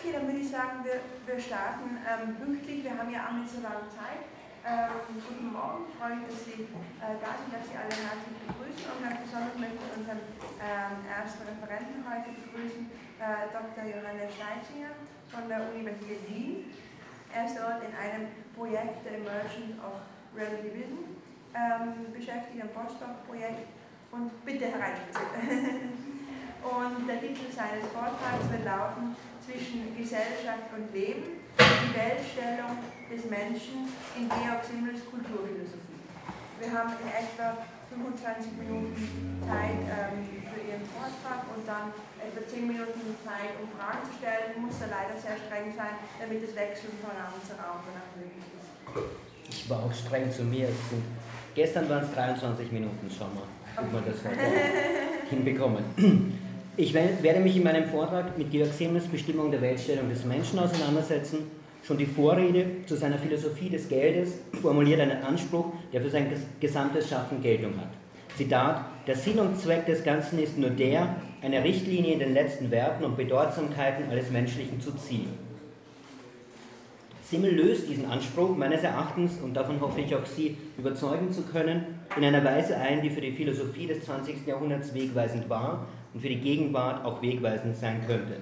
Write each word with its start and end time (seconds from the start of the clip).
Okay, 0.00 0.16
dann 0.16 0.24
würde 0.24 0.40
ich 0.40 0.48
sagen, 0.48 0.80
wir, 0.80 0.96
wir 1.28 1.36
starten 1.36 2.00
ähm, 2.08 2.32
pünktlich. 2.40 2.80
Wir 2.88 2.96
haben 2.96 3.12
ja 3.12 3.28
auch 3.28 3.36
nicht 3.36 3.52
so 3.52 3.60
lange 3.60 3.84
Zeit. 3.92 4.24
Ähm, 4.64 5.20
guten 5.28 5.52
Morgen, 5.52 5.92
ich 5.92 5.96
freue 6.00 6.16
mich, 6.16 6.24
dass 6.24 6.40
Sie 6.48 6.64
äh, 7.04 7.20
da 7.20 7.36
sind, 7.36 7.52
dass 7.52 7.68
Sie 7.68 7.76
alle 7.76 7.92
herzlich 7.92 8.32
begrüßen 8.48 8.80
und 8.80 8.96
ganz 9.04 9.20
besonders 9.28 9.60
möchte 9.60 9.76
ich 9.84 9.92
unseren 9.92 10.24
ähm, 10.56 11.04
ersten 11.04 11.44
Referenten 11.44 12.00
heute 12.00 12.32
begrüßen, 12.32 12.88
äh, 12.88 13.52
Dr. 13.52 13.84
Johannes 13.92 14.40
Steichinger 14.40 14.96
von 15.28 15.52
der 15.52 15.68
Universität 15.68 16.24
Wien. 16.32 16.80
Er 17.28 17.44
ist 17.44 17.60
dort 17.60 17.84
in 17.84 17.92
einem 17.92 18.32
Projekt 18.56 19.04
der 19.04 19.20
Immersion 19.20 19.76
of 19.84 20.00
Real 20.32 20.64
Division 20.64 21.12
ähm, 21.52 22.08
beschäftigt, 22.08 22.56
ein 22.56 22.72
Postdoc-Projekt 22.72 23.68
und 24.16 24.32
bitte 24.48 24.64
hereinspazieren. 24.64 25.92
und 26.64 27.04
der 27.04 27.20
Titel 27.20 27.52
seines 27.52 27.84
Vortrags 27.92 28.48
wird 28.48 28.64
lauten 28.64 29.12
Zwischen 29.50 29.98
Gesellschaft 29.98 30.70
und 30.70 30.94
Leben, 30.94 31.42
die 31.58 31.90
Weltstellung 31.90 32.78
des 33.10 33.26
Menschen 33.26 33.90
in 34.14 34.30
Georg 34.30 34.62
Simmels 34.62 35.02
Kulturphilosophie. 35.10 35.98
Wir 36.62 36.70
haben 36.70 36.94
in 37.02 37.10
etwa 37.10 37.58
25 37.90 38.46
Minuten 38.62 38.94
Zeit 39.42 39.82
ähm, 39.90 40.22
für 40.46 40.62
Ihren 40.62 40.86
Vortrag 40.94 41.50
und 41.50 41.66
dann 41.66 41.90
etwa 42.22 42.46
10 42.46 42.62
Minuten 42.62 43.18
Zeit, 43.26 43.58
um 43.58 43.66
Fragen 43.74 44.06
zu 44.06 44.22
stellen. 44.22 44.54
Muss 44.62 44.78
da 44.78 44.86
leider 44.86 45.18
sehr 45.18 45.34
streng 45.34 45.74
sein, 45.74 45.98
damit 46.22 46.46
das 46.46 46.54
Wechseln 46.54 46.94
von 47.02 47.10
Raum 47.10 47.34
zu 47.42 47.58
Raum 47.58 47.82
danach 47.90 48.06
möglich 48.14 48.46
ist. 48.54 48.70
Ich 49.50 49.66
war 49.66 49.82
auch 49.82 49.90
streng 49.90 50.30
zu 50.30 50.46
mir. 50.46 50.70
Gestern 51.58 51.90
waren 51.90 52.06
es 52.06 52.14
23 52.14 52.70
Minuten, 52.70 53.10
schau 53.10 53.26
mal, 53.34 53.50
ob 53.74 53.90
wir 53.90 54.14
das 54.14 54.22
heute 54.22 54.46
hinbekommen. 55.26 55.82
Ich 56.76 56.94
werde 56.94 57.40
mich 57.40 57.56
in 57.56 57.64
meinem 57.64 57.86
Vortrag 57.86 58.38
mit 58.38 58.52
Georg 58.52 58.72
Simmels 58.72 59.06
Bestimmung 59.06 59.50
der 59.50 59.60
Weltstellung 59.60 60.08
des 60.08 60.24
Menschen 60.24 60.58
auseinandersetzen. 60.60 61.50
Schon 61.82 61.98
die 61.98 62.06
Vorrede 62.06 62.64
zu 62.86 62.94
seiner 62.94 63.18
Philosophie 63.18 63.68
des 63.68 63.88
Geldes 63.88 64.38
formuliert 64.62 65.00
einen 65.00 65.22
Anspruch, 65.22 65.72
der 65.92 66.00
für 66.00 66.10
sein 66.10 66.30
gesamtes 66.60 67.08
Schaffen 67.08 67.42
Geltung 67.42 67.72
hat. 67.76 67.90
Zitat, 68.36 68.84
der 69.06 69.16
Sinn 69.16 69.40
und 69.40 69.58
Zweck 69.58 69.86
des 69.86 70.04
Ganzen 70.04 70.38
ist 70.38 70.56
nur 70.56 70.70
der, 70.70 71.16
eine 71.42 71.64
Richtlinie 71.64 72.12
in 72.12 72.20
den 72.20 72.34
letzten 72.34 72.70
Werten 72.70 73.04
und 73.04 73.16
Bedeutsamkeiten 73.16 74.08
alles 74.08 74.30
Menschlichen 74.30 74.80
zu 74.80 74.92
ziehen. 74.92 75.28
Simmel 77.24 77.54
löst 77.54 77.88
diesen 77.88 78.06
Anspruch 78.06 78.56
meines 78.56 78.82
Erachtens, 78.82 79.38
und 79.42 79.54
davon 79.54 79.80
hoffe 79.80 80.00
ich 80.00 80.14
auch 80.14 80.26
Sie 80.26 80.56
überzeugen 80.78 81.32
zu 81.32 81.42
können, 81.42 81.84
in 82.16 82.24
einer 82.24 82.44
Weise 82.44 82.76
ein, 82.76 83.02
die 83.02 83.10
für 83.10 83.20
die 83.20 83.32
Philosophie 83.32 83.86
des 83.86 84.04
20. 84.04 84.46
Jahrhunderts 84.46 84.94
wegweisend 84.94 85.48
war 85.48 85.86
und 86.12 86.20
für 86.20 86.28
die 86.28 86.40
Gegenwart 86.40 87.04
auch 87.04 87.22
wegweisend 87.22 87.76
sein 87.76 88.00
könnte. 88.06 88.36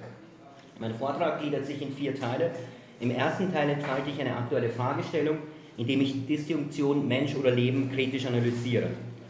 Mein 0.79 0.93
Vortrag 0.93 1.41
gliedert 1.41 1.65
sich 1.65 1.81
in 1.81 1.91
vier 1.91 2.15
Teile. 2.15 2.51
Im 2.99 3.11
ersten 3.11 3.51
Teil 3.51 3.69
entfalte 3.69 4.09
ich 4.09 4.19
eine 4.19 4.35
aktuelle 4.35 4.69
Fragestellung, 4.69 5.37
indem 5.77 6.01
ich 6.01 6.13
die 6.13 6.25
Disjunktion 6.25 7.07
Mensch 7.07 7.35
oder 7.35 7.51
Leben 7.51 7.91
kritisch 7.91 8.25
analysiere. 8.25 8.87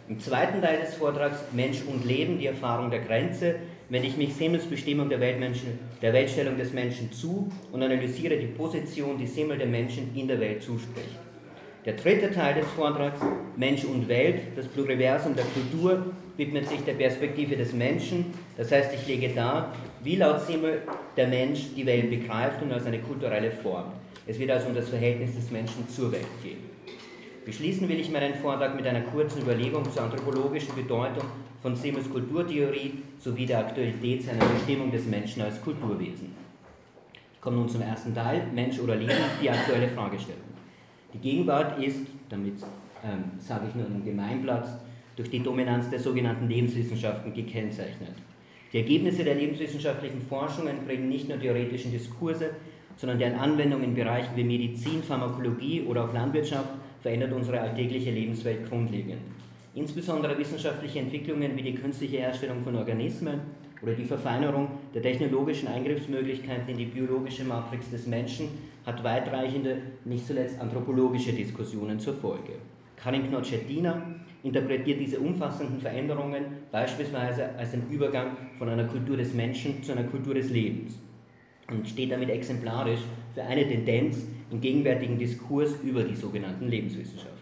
Im 0.08 0.20
zweiten 0.20 0.62
Teil 0.62 0.80
des 0.82 0.96
Vortrags 0.96 1.44
Mensch 1.52 1.82
und 1.88 2.06
Leben, 2.06 2.40
die 2.40 2.48
Erfahrung 2.48 2.90
der 2.90 3.02
Grenze, 3.02 3.56
wende 3.90 4.08
ich 4.08 4.18
mich 4.18 4.34
Simmels 4.34 4.66
Bestimmung 4.66 5.10
der, 5.10 5.20
der 5.20 6.14
Weltstellung 6.14 6.58
des 6.58 6.74
Menschen 6.74 7.12
zu 7.12 7.52
und 7.72 7.84
analysiere 7.84 8.38
die 8.38 8.48
Position, 8.48 9.18
die 9.18 9.28
Simmel 9.28 9.58
dem 9.58 9.72
Menschen 9.72 10.10
in 10.16 10.28
der 10.28 10.40
Welt 10.40 10.64
zuspricht. 10.64 11.18
Der 11.86 11.94
dritte 11.94 12.32
Teil 12.32 12.56
des 12.56 12.68
Vortrags, 12.76 13.20
Mensch 13.56 13.84
und 13.86 14.08
Welt, 14.08 14.42
das 14.56 14.68
Pluriversum 14.68 15.36
der 15.36 15.46
Kultur, 15.46 16.12
widmet 16.40 16.68
sich 16.68 16.80
der 16.86 16.94
Perspektive 16.94 17.56
des 17.56 17.74
Menschen. 17.74 18.34
Das 18.58 18.72
heißt, 18.72 18.94
ich 18.94 19.06
lege 19.06 19.30
dar, 19.36 19.74
wie 20.04 20.16
laut 20.16 20.42
Simmel 20.42 20.82
der 21.18 21.28
Mensch 21.28 21.68
die 21.76 21.86
Welt 21.86 22.10
begreift 22.10 22.64
und 22.64 22.72
als 22.72 22.86
eine 22.86 23.00
kulturelle 23.00 23.52
Form. 23.52 23.92
Es 24.26 24.40
wird 24.40 24.50
also 24.50 24.70
um 24.70 24.76
das 24.76 24.90
Verhältnis 24.90 25.36
des 25.36 25.52
Menschen 25.52 25.88
zur 25.90 26.12
Welt 26.12 26.26
gehen. 26.42 26.58
Beschließen 27.46 27.88
will 27.90 28.00
ich 28.00 28.10
meinen 28.10 28.36
Vortrag 28.36 28.76
mit 28.76 28.88
einer 28.88 29.02
kurzen 29.02 29.42
Überlegung 29.42 29.84
zur 29.92 30.04
anthropologischen 30.04 30.76
Bedeutung 30.76 31.26
von 31.62 31.76
Simmels 31.76 32.10
Kulturtheorie 32.10 33.04
sowie 33.20 33.46
der 33.46 33.60
Aktualität 33.60 34.24
seiner 34.24 34.46
Bestimmung 34.46 34.92
des 34.92 35.06
Menschen 35.06 35.42
als 35.42 35.62
Kulturwesen. 35.62 36.36
Ich 37.34 37.42
komme 37.42 37.58
nun 37.58 37.68
zum 37.70 37.82
ersten 37.82 38.14
Teil, 38.14 38.44
Mensch 38.54 38.80
oder 38.80 38.96
Leben, 38.96 39.14
die 39.42 39.50
aktuelle 39.50 39.90
Fragestellung. 39.90 40.42
Die 41.14 41.18
Gegenwart 41.18 41.80
ist, 41.84 42.06
damit 42.30 42.54
ähm, 43.04 43.24
sage 43.40 43.66
ich 43.70 43.76
nur 43.76 43.86
einen 43.86 44.06
Gemeinplatz, 44.06 44.70
durch 45.20 45.30
die 45.30 45.44
Dominanz 45.44 45.90
der 45.90 46.00
sogenannten 46.00 46.48
Lebenswissenschaften 46.48 47.34
gekennzeichnet. 47.34 48.14
Die 48.72 48.78
Ergebnisse 48.78 49.26
der 49.26 49.36
lebenswissenschaftlichen 49.36 50.22
Forschungen 50.22 50.86
bringen 50.86 51.10
nicht 51.10 51.28
nur 51.28 51.38
theoretischen 51.38 51.92
Diskurse, 51.92 52.52
sondern 52.96 53.20
deren 53.20 53.38
Anwendung 53.38 53.84
in 53.84 53.96
Bereichen 53.96 54.38
wie 54.38 54.46
Medizin, 54.46 55.04
Pharmakologie 55.04 55.82
oder 55.82 56.06
auch 56.06 56.14
Landwirtschaft 56.14 56.70
verändert 57.02 57.34
unsere 57.34 57.60
alltägliche 57.60 58.12
Lebenswelt 58.12 58.70
grundlegend. 58.70 59.20
Insbesondere 59.76 60.38
wissenschaftliche 60.38 61.00
Entwicklungen 61.00 61.58
wie 61.58 61.64
die 61.64 61.76
künstliche 61.76 62.20
Herstellung 62.20 62.64
von 62.64 62.78
Organismen 62.78 63.42
oder 63.82 63.96
die 63.96 64.06
Verfeinerung 64.06 64.70
der 64.94 65.02
technologischen 65.02 65.68
Eingriffsmöglichkeiten 65.68 66.70
in 66.70 66.78
die 66.78 66.86
biologische 66.86 67.44
Matrix 67.44 67.92
des 67.92 68.08
Menschen 68.08 68.48
hat 68.86 69.04
weitreichende, 69.04 69.80
nicht 70.06 70.26
zuletzt 70.26 70.62
anthropologische 70.62 71.34
Diskussionen 71.34 72.00
zur 72.00 72.14
Folge. 72.14 72.54
Karin 72.96 73.28
Knochettina 73.28 74.19
interpretiert 74.44 75.00
diese 75.00 75.20
umfassenden 75.20 75.80
Veränderungen 75.80 76.44
beispielsweise 76.72 77.50
als 77.58 77.72
den 77.72 77.90
Übergang 77.90 78.38
von 78.58 78.70
einer 78.70 78.86
Kultur 78.86 79.18
des 79.18 79.34
Menschen 79.34 79.84
zu 79.84 79.92
einer 79.92 80.04
Kultur 80.04 80.34
des 80.34 80.50
Lebens 80.50 80.98
und 81.70 81.88
steht 81.88 82.12
damit 82.12 82.30
exemplarisch 82.30 83.02
für 83.34 83.44
eine 83.44 83.68
Tendenz 83.68 84.26
im 84.52 84.62
gegenwärtigen 84.62 85.18
Diskurs 85.18 85.76
über 85.84 86.04
die 86.04 86.16
sogenannten 86.16 86.68
Lebenswissenschaften. 86.68 87.40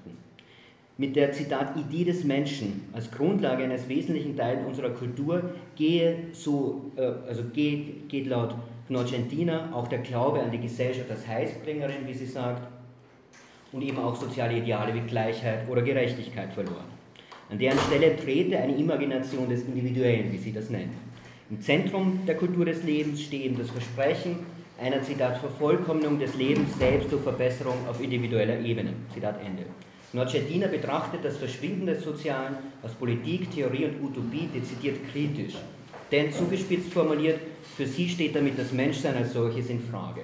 Mit 0.98 1.16
der 1.16 1.32
Zitat 1.32 1.78
Idee 1.78 2.06
des 2.06 2.24
Menschen 2.24 2.90
als 2.92 3.12
Grundlage 3.12 3.64
eines 3.64 3.88
wesentlichen 3.88 4.36
Teils 4.36 4.66
unserer 4.66 4.90
Kultur 4.90 5.52
gehe 5.76 6.16
so, 6.32 6.92
äh, 6.96 7.02
also 7.28 7.44
geht, 7.54 8.10
geht 8.10 8.26
laut 8.26 8.56
Knocentina 8.88 9.72
auch 9.74 9.88
der 9.88 10.00
Glaube 10.00 10.40
an 10.40 10.50
die 10.50 10.60
Gesellschaft 10.60 11.12
als 11.12 11.28
Heilsbringerin, 11.28 12.08
wie 12.08 12.14
sie 12.14 12.26
sagt, 12.26 12.68
und 13.72 13.82
eben 13.82 14.00
auch 14.00 14.16
soziale 14.16 14.58
Ideale 14.58 14.94
wie 14.94 15.02
Gleichheit 15.02 15.68
oder 15.70 15.82
Gerechtigkeit 15.82 16.54
verloren. 16.54 16.86
An 17.50 17.58
deren 17.58 17.80
Stelle 17.80 18.16
trete 18.18 18.58
eine 18.58 18.76
Imagination 18.76 19.48
des 19.50 19.64
Individuellen, 19.64 20.32
wie 20.32 20.38
sie 20.38 20.52
das 20.52 20.70
nennt. 20.70 20.94
Im 21.50 21.62
Zentrum 21.62 22.22
der 22.28 22.36
Kultur 22.36 22.66
des 22.66 22.84
Lebens 22.84 23.22
steht 23.22 23.58
das 23.58 23.70
Versprechen 23.70 24.40
einer, 24.80 25.02
Zitat, 25.02 25.38
Vervollkommnung 25.38 26.20
des 26.20 26.36
Lebens 26.36 26.78
selbst 26.78 27.12
durch 27.12 27.24
Verbesserung 27.24 27.78
auf 27.90 28.02
individueller 28.02 28.60
Ebene. 28.60 28.94
Zitat 29.14 29.40
Ende. 29.44 29.64
Nordschedina 30.14 30.68
betrachtet 30.68 31.24
das 31.24 31.38
Verschwinden 31.38 31.86
des 31.86 32.04
Sozialen 32.04 32.58
aus 32.84 32.94
Politik, 32.94 33.52
Theorie 33.52 33.86
und 33.86 34.04
Utopie 34.04 34.50
dezidiert 34.54 34.98
kritisch. 35.12 35.56
Denn 36.12 36.32
zugespitzt 36.32 36.94
formuliert, 36.94 37.40
für 37.76 37.86
sie 37.86 38.08
steht 38.08 38.36
damit 38.36 38.58
das 38.58 38.72
Menschsein 38.72 39.16
als 39.16 39.34
solches 39.34 39.70
in 39.70 39.82
Frage 39.82 40.22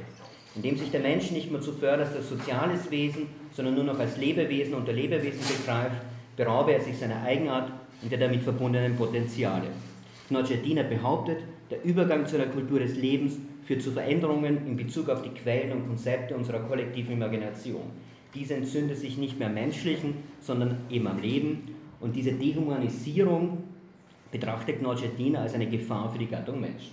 indem 0.56 0.78
sich 0.78 0.92
der 0.92 1.02
Mensch 1.02 1.32
nicht 1.32 1.52
mehr 1.52 1.62
zuvörderst 1.62 2.16
als 2.16 2.30
soziales 2.30 2.90
Wesen, 2.92 3.28
sondern 3.56 3.76
nur 3.76 3.84
noch 3.84 4.00
als 4.00 4.18
Lebewesen 4.18 4.74
unter 4.74 4.94
Lebewesen 4.94 5.42
begreift, 5.58 6.02
beraube 6.36 6.74
er 6.74 6.82
sich 6.82 6.98
seiner 6.98 7.22
Eigenart 7.24 7.72
und 8.02 8.12
der 8.12 8.20
damit 8.20 8.44
verbundenen 8.44 8.96
Potenziale. 8.96 9.68
Knochettina 10.28 10.84
behauptet, 10.84 11.40
der 11.70 11.84
Übergang 11.84 12.26
zu 12.26 12.36
einer 12.36 12.48
Kultur 12.48 12.80
des 12.80 12.96
Lebens 12.96 13.38
führt 13.66 13.82
zu 13.82 13.92
Veränderungen 13.92 14.66
in 14.68 14.78
Bezug 14.78 15.10
auf 15.10 15.22
die 15.22 15.30
Quellen 15.30 15.72
und 15.72 15.88
Konzepte 15.88 16.36
unserer 16.36 16.60
kollektiven 16.60 17.14
Imagination. 17.14 17.84
Diese 18.36 18.56
entzündet 18.56 18.98
sich 18.98 19.18
nicht 19.18 19.38
mehr 19.38 19.48
am 19.48 19.54
Menschlichen, 19.54 20.16
sondern 20.42 20.78
eben 20.90 21.08
am 21.08 21.22
Leben. 21.22 21.76
Und 22.00 22.16
diese 22.16 22.34
Dehumanisierung 22.34 23.64
betrachtet 24.32 24.80
Knochettina 24.80 25.42
als 25.42 25.54
eine 25.54 25.68
Gefahr 25.68 26.12
für 26.12 26.18
die 26.18 26.28
Gattung 26.28 26.60
Mensch. 26.60 26.92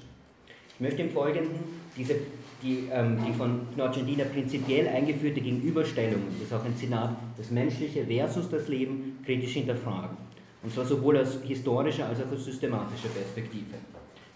Ich 0.75 0.81
möchte 0.81 1.03
im 1.03 1.11
Folgenden 1.11 1.57
diese 1.97 2.15
die, 2.63 2.89
ähm, 2.93 3.19
die 3.27 3.33
von 3.33 3.61
Argentina 3.79 4.25
prinzipiell 4.25 4.89
eingeführte 4.89 5.41
Gegenüberstellung, 5.41 6.23
das 6.33 6.49
ist 6.49 6.53
auch 6.53 6.65
ein 6.65 6.77
Senat, 6.77 7.17
das 7.37 7.51
Menschliche 7.51 8.05
versus 8.05 8.49
das 8.51 8.69
Leben 8.69 9.19
kritisch 9.25 9.55
hinterfragen. 9.55 10.17
Und 10.63 10.73
zwar 10.73 10.85
sowohl 10.85 11.19
aus 11.19 11.39
historischer 11.43 12.07
als 12.07 12.21
auch 12.21 12.33
aus 12.33 12.45
systematischer 12.45 13.09
Perspektive. 13.09 13.77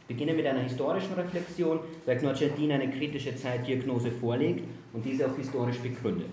Ich 0.01 0.07
beginne 0.09 0.35
mit 0.35 0.47
einer 0.47 0.61
historischen 0.61 1.15
Reflexion, 1.15 1.81
weil 2.07 2.27
Argentina 2.27 2.75
eine 2.75 2.91
kritische 2.91 3.35
Zeitdiagnose 3.37 4.11
vorlegt 4.11 4.65
und 4.93 5.05
diese 5.05 5.27
auch 5.27 5.37
historisch 5.37 5.79
begründet. 5.79 6.31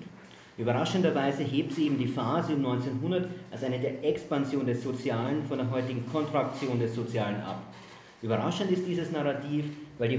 Überraschenderweise 0.58 1.44
hebt 1.44 1.74
sie 1.74 1.88
eben 1.88 1.98
die 1.98 2.08
Phase 2.08 2.54
um 2.54 2.66
1900 2.66 3.30
als 3.52 3.64
eine 3.64 3.80
der 3.80 4.04
Expansion 4.04 4.66
des 4.66 4.84
Sozialen 4.84 5.44
von 5.46 5.58
der 5.58 5.72
heutigen 5.72 6.06
Kontraktion 6.12 6.80
des 6.80 6.94
Sozialen 6.94 7.42
ab. 7.42 7.64
Überraschend 8.22 8.72
ist 8.72 8.86
dieses 8.88 9.12
Narrativ, 9.12 9.66
weil 9.98 10.10
die 10.10 10.16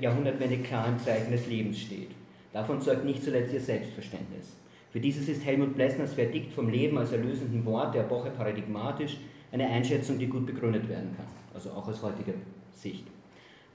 Jahrhundertwende 0.00 0.58
klar 0.58 0.88
im 0.88 0.98
Zeichen 0.98 1.32
des 1.32 1.46
Lebens 1.46 1.78
steht. 1.80 2.10
Davon 2.52 2.82
zeugt 2.82 3.04
nicht 3.04 3.24
zuletzt 3.24 3.54
ihr 3.54 3.60
Selbstverständnis. 3.60 4.56
Für 4.90 5.00
dieses 5.00 5.28
ist 5.28 5.44
Helmut 5.44 5.74
Plessners 5.74 6.14
Verdikt 6.14 6.52
vom 6.52 6.68
Leben 6.68 6.98
als 6.98 7.12
erlösenden 7.12 7.64
Wort 7.64 7.94
der 7.94 8.02
Epoche 8.02 8.30
paradigmatisch, 8.30 9.16
eine 9.52 9.68
Einschätzung, 9.68 10.18
die 10.18 10.26
gut 10.26 10.46
begründet 10.46 10.88
werden 10.88 11.16
kann, 11.16 11.26
also 11.54 11.70
auch 11.70 11.88
aus 11.88 12.02
heutiger 12.02 12.34
Sicht. 12.74 13.04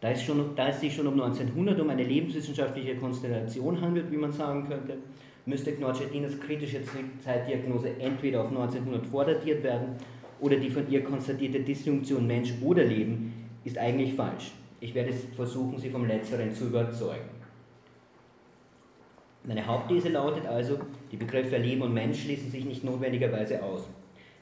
Da 0.01 0.11
es, 0.11 0.21
schon, 0.21 0.55
da 0.55 0.67
es 0.67 0.81
sich 0.81 0.93
schon 0.93 1.07
um 1.07 1.13
1900 1.19 1.79
um 1.79 1.89
eine 1.89 2.03
lebenswissenschaftliche 2.03 2.95
Konstellation 2.97 3.79
handelt, 3.81 4.11
wie 4.11 4.17
man 4.17 4.31
sagen 4.31 4.67
könnte, 4.67 4.97
müsste 5.45 5.71
Knorr-Cettinas 5.71 6.39
kritische 6.39 6.81
Zeitdiagnose 7.23 7.89
entweder 7.99 8.41
auf 8.41 8.49
1900 8.49 9.07
vordatiert 9.07 9.63
werden 9.63 9.95
oder 10.39 10.57
die 10.57 10.69
von 10.69 10.89
ihr 10.91 11.03
konstatierte 11.03 11.61
Disjunktion 11.61 12.27
Mensch 12.27 12.53
oder 12.61 12.83
Leben 12.83 13.33
ist 13.65 13.77
eigentlich 13.77 14.13
falsch. 14.13 14.51
Ich 14.79 14.93
werde 14.95 15.11
versuchen, 15.11 15.77
Sie 15.77 15.89
vom 15.89 16.07
Letzteren 16.07 16.53
zu 16.53 16.65
überzeugen. 16.65 17.29
Meine 19.43 19.65
Hauptthese 19.65 20.09
lautet 20.09 20.45
also, 20.45 20.79
die 21.11 21.17
Begriffe 21.17 21.57
Leben 21.57 21.81
und 21.81 21.93
Mensch 21.93 22.23
schließen 22.23 22.49
sich 22.49 22.65
nicht 22.65 22.83
notwendigerweise 22.83 23.61
aus. 23.61 23.87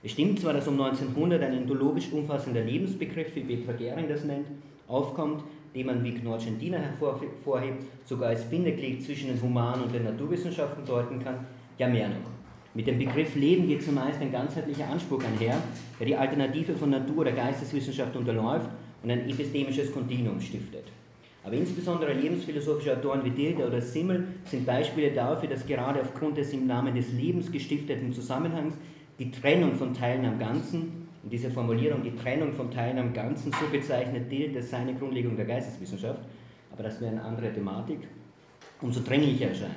Es 0.02 0.12
stimmt 0.12 0.40
zwar, 0.40 0.54
dass 0.54 0.68
um 0.68 0.80
1900 0.80 1.42
ein 1.42 1.54
endologisch 1.54 2.12
umfassender 2.12 2.62
Lebensbegriff, 2.62 3.36
wie 3.36 3.42
Petra 3.42 3.74
Gering 3.74 4.08
das 4.08 4.24
nennt, 4.26 4.48
aufkommt, 4.88 5.44
den 5.74 5.88
man 5.88 6.04
wie 6.04 6.14
Knorr-Gentina 6.14 6.78
hervorhebt, 6.78 7.84
sogar 8.06 8.30
als 8.30 8.50
Bindeglied 8.50 9.02
zwischen 9.02 9.30
den 9.30 9.42
Human- 9.42 9.82
und 9.82 9.94
den 9.94 10.04
Naturwissenschaften 10.04 10.86
deuten 10.86 11.20
kann, 11.20 11.46
ja 11.78 11.88
mehr 11.88 12.10
noch. 12.10 12.34
Mit 12.74 12.88
dem 12.88 12.98
Begriff 12.98 13.36
Leben 13.36 13.68
geht 13.68 13.84
zumeist 13.84 14.20
ein 14.22 14.32
ganzheitlicher 14.32 14.90
Anspruch 14.90 15.24
einher, 15.24 15.58
der 16.00 16.08
die 16.08 16.16
Alternative 16.16 16.74
von 16.74 16.90
Natur- 16.90 17.20
oder 17.20 17.32
Geisteswissenschaft 17.32 18.16
unterläuft 18.16 18.70
und 19.04 19.12
ein 19.12 19.30
epistemisches 19.30 19.92
Kontinuum 19.92 20.40
stiftet. 20.42 20.86
Aber 21.44 21.56
insbesondere 21.56 22.14
lebensphilosophische 22.14 22.98
Autoren 22.98 23.24
wie 23.26 23.30
Dilder 23.30 23.68
oder 23.68 23.82
Simmel 23.82 24.26
sind 24.46 24.66
Beispiele 24.66 25.12
dafür, 25.12 25.50
dass 25.50 25.66
gerade 25.66 26.02
aufgrund 26.02 26.38
des 26.38 26.54
im 26.54 26.68
Namen 26.68 26.96
des 26.96 27.12
Lebens 27.12 27.52
gestifteten 27.52 28.14
Zusammenhangs 28.14 28.76
die 29.20 29.30
Trennung 29.30 29.76
von 29.76 29.94
Teilen 29.94 30.26
am 30.26 30.40
Ganzen, 30.40 31.04
und 31.22 31.32
diese 31.32 31.50
Formulierung, 31.50 32.04
die 32.04 32.16
Trennung 32.16 32.52
von 32.54 32.72
Teilen 32.72 32.98
am 32.98 33.14
Ganzen, 33.14 33.52
so 33.52 33.68
bezeichnet 33.72 34.32
Dilder 34.32 34.62
seine 34.62 34.94
Grundlegung 34.94 35.36
der 35.36 35.46
Geisteswissenschaft, 35.46 36.20
aber 36.72 36.84
das 36.84 37.00
wäre 37.00 37.12
eine 37.12 37.24
andere 37.24 37.54
Thematik, 37.54 38.00
umso 38.82 39.02
dringlicher 39.02 39.50
erscheint. 39.50 39.72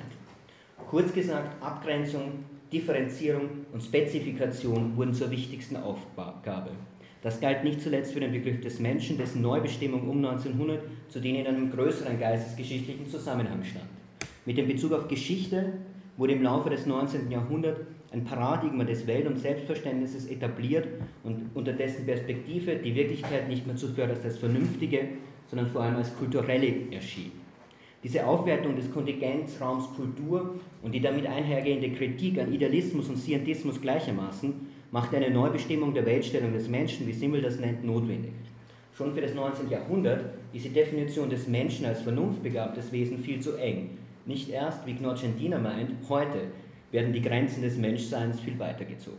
Kurz 0.89 1.13
gesagt, 1.13 1.61
Abgrenzung, 1.61 2.45
Differenzierung 2.71 3.49
und 3.73 3.81
Spezifikation 3.83 4.95
wurden 4.95 5.13
zur 5.13 5.31
wichtigsten 5.31 5.77
Aufgabe. 5.77 6.71
Das 7.21 7.39
galt 7.39 7.63
nicht 7.63 7.81
zuletzt 7.81 8.13
für 8.13 8.19
den 8.19 8.31
Begriff 8.31 8.61
des 8.61 8.79
Menschen, 8.79 9.17
dessen 9.17 9.41
Neubestimmung 9.41 10.07
um 10.07 10.17
1900 10.17 10.81
zu 11.09 11.19
denen 11.19 11.39
in 11.39 11.47
einem 11.47 11.71
größeren 11.71 12.19
geistesgeschichtlichen 12.19 13.07
Zusammenhang 13.07 13.63
stand. 13.63 13.85
Mit 14.45 14.57
dem 14.57 14.67
Bezug 14.67 14.93
auf 14.93 15.07
Geschichte 15.07 15.73
wurde 16.15 16.33
im 16.33 16.43
Laufe 16.43 16.69
des 16.69 16.85
19. 16.85 17.31
Jahrhunderts 17.31 17.81
ein 18.11 18.23
Paradigma 18.23 18.83
des 18.83 19.05
Welt- 19.07 19.27
und 19.27 19.37
Selbstverständnisses 19.37 20.27
etabliert 20.27 20.87
und 21.23 21.49
unter 21.53 21.73
dessen 21.73 22.05
Perspektive 22.05 22.77
die 22.77 22.95
Wirklichkeit 22.95 23.49
nicht 23.49 23.67
mehr 23.67 23.75
zuvörderst 23.75 24.23
als 24.23 24.37
vernünftige, 24.37 25.09
sondern 25.47 25.67
vor 25.67 25.81
allem 25.81 25.97
als 25.97 26.15
kulturelle 26.15 26.91
erschien. 26.91 27.31
Diese 28.03 28.25
Aufwertung 28.25 28.75
des 28.75 28.91
Kontingenzraums 28.91 29.89
Kultur 29.95 30.55
und 30.83 30.93
die 30.93 31.01
damit 31.01 31.25
einhergehende 31.25 31.91
Kritik 31.91 32.39
an 32.39 32.53
Idealismus 32.53 33.09
und 33.09 33.17
Scientismus 33.17 33.81
gleichermaßen 33.81 34.53
macht 34.91 35.13
eine 35.13 35.29
Neubestimmung 35.29 35.93
der 35.93 36.05
Weltstellung 36.05 36.53
des 36.53 36.67
Menschen, 36.67 37.07
wie 37.07 37.13
Simmel 37.13 37.41
das 37.41 37.59
nennt, 37.59 37.83
notwendig. 37.83 38.31
Schon 38.95 39.13
für 39.13 39.21
das 39.21 39.33
19. 39.35 39.69
Jahrhundert 39.69 40.33
ist 40.53 40.65
die 40.65 40.69
Definition 40.69 41.29
des 41.29 41.47
Menschen 41.47 41.85
als 41.85 42.01
vernunftbegabtes 42.01 42.91
Wesen 42.91 43.19
viel 43.19 43.39
zu 43.39 43.55
eng. 43.57 43.91
Nicht 44.25 44.49
erst, 44.49 44.85
wie 44.87 44.93
Gnoccentina 44.93 45.59
meint, 45.59 45.91
heute 46.09 46.47
werden 46.91 47.13
die 47.13 47.21
Grenzen 47.21 47.61
des 47.61 47.77
Menschseins 47.77 48.39
viel 48.39 48.57
weiter 48.57 48.85
gezogen. 48.85 49.17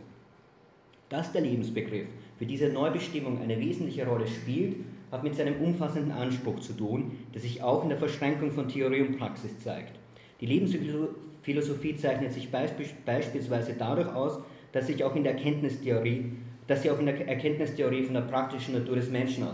Dass 1.07 1.31
der 1.31 1.41
Lebensbegriff 1.41 2.07
für 2.37 2.45
diese 2.45 2.69
Neubestimmung 2.69 3.41
eine 3.41 3.59
wesentliche 3.59 4.05
Rolle 4.05 4.27
spielt, 4.27 4.75
hat 5.11 5.23
mit 5.23 5.35
seinem 5.35 5.61
umfassenden 5.61 6.11
Anspruch 6.11 6.59
zu 6.59 6.73
tun, 6.73 7.11
der 7.33 7.41
sich 7.41 7.63
auch 7.63 7.83
in 7.83 7.89
der 7.89 7.97
Verschränkung 7.97 8.51
von 8.51 8.67
Theorie 8.67 9.01
und 9.01 9.17
Praxis 9.17 9.59
zeigt. 9.59 9.97
Die 10.41 10.45
Lebensphilosophie 10.45 11.95
zeichnet 11.95 12.33
sich 12.33 12.49
beispielsweise 12.51 13.75
dadurch 13.77 14.13
aus, 14.13 14.39
dass 14.71 14.87
sich 14.87 15.03
auch 15.03 15.15
in 15.15 15.23
der 15.23 15.33
Erkenntnistheorie, 15.33 16.31
dass 16.67 16.83
sie 16.83 16.91
auch 16.91 16.99
in 16.99 17.05
der 17.05 17.27
Erkenntnistheorie 17.27 18.03
von 18.03 18.13
der 18.13 18.21
praktischen 18.21 18.75
Natur 18.75 18.95
des 18.95 19.09
Menschen 19.09 19.45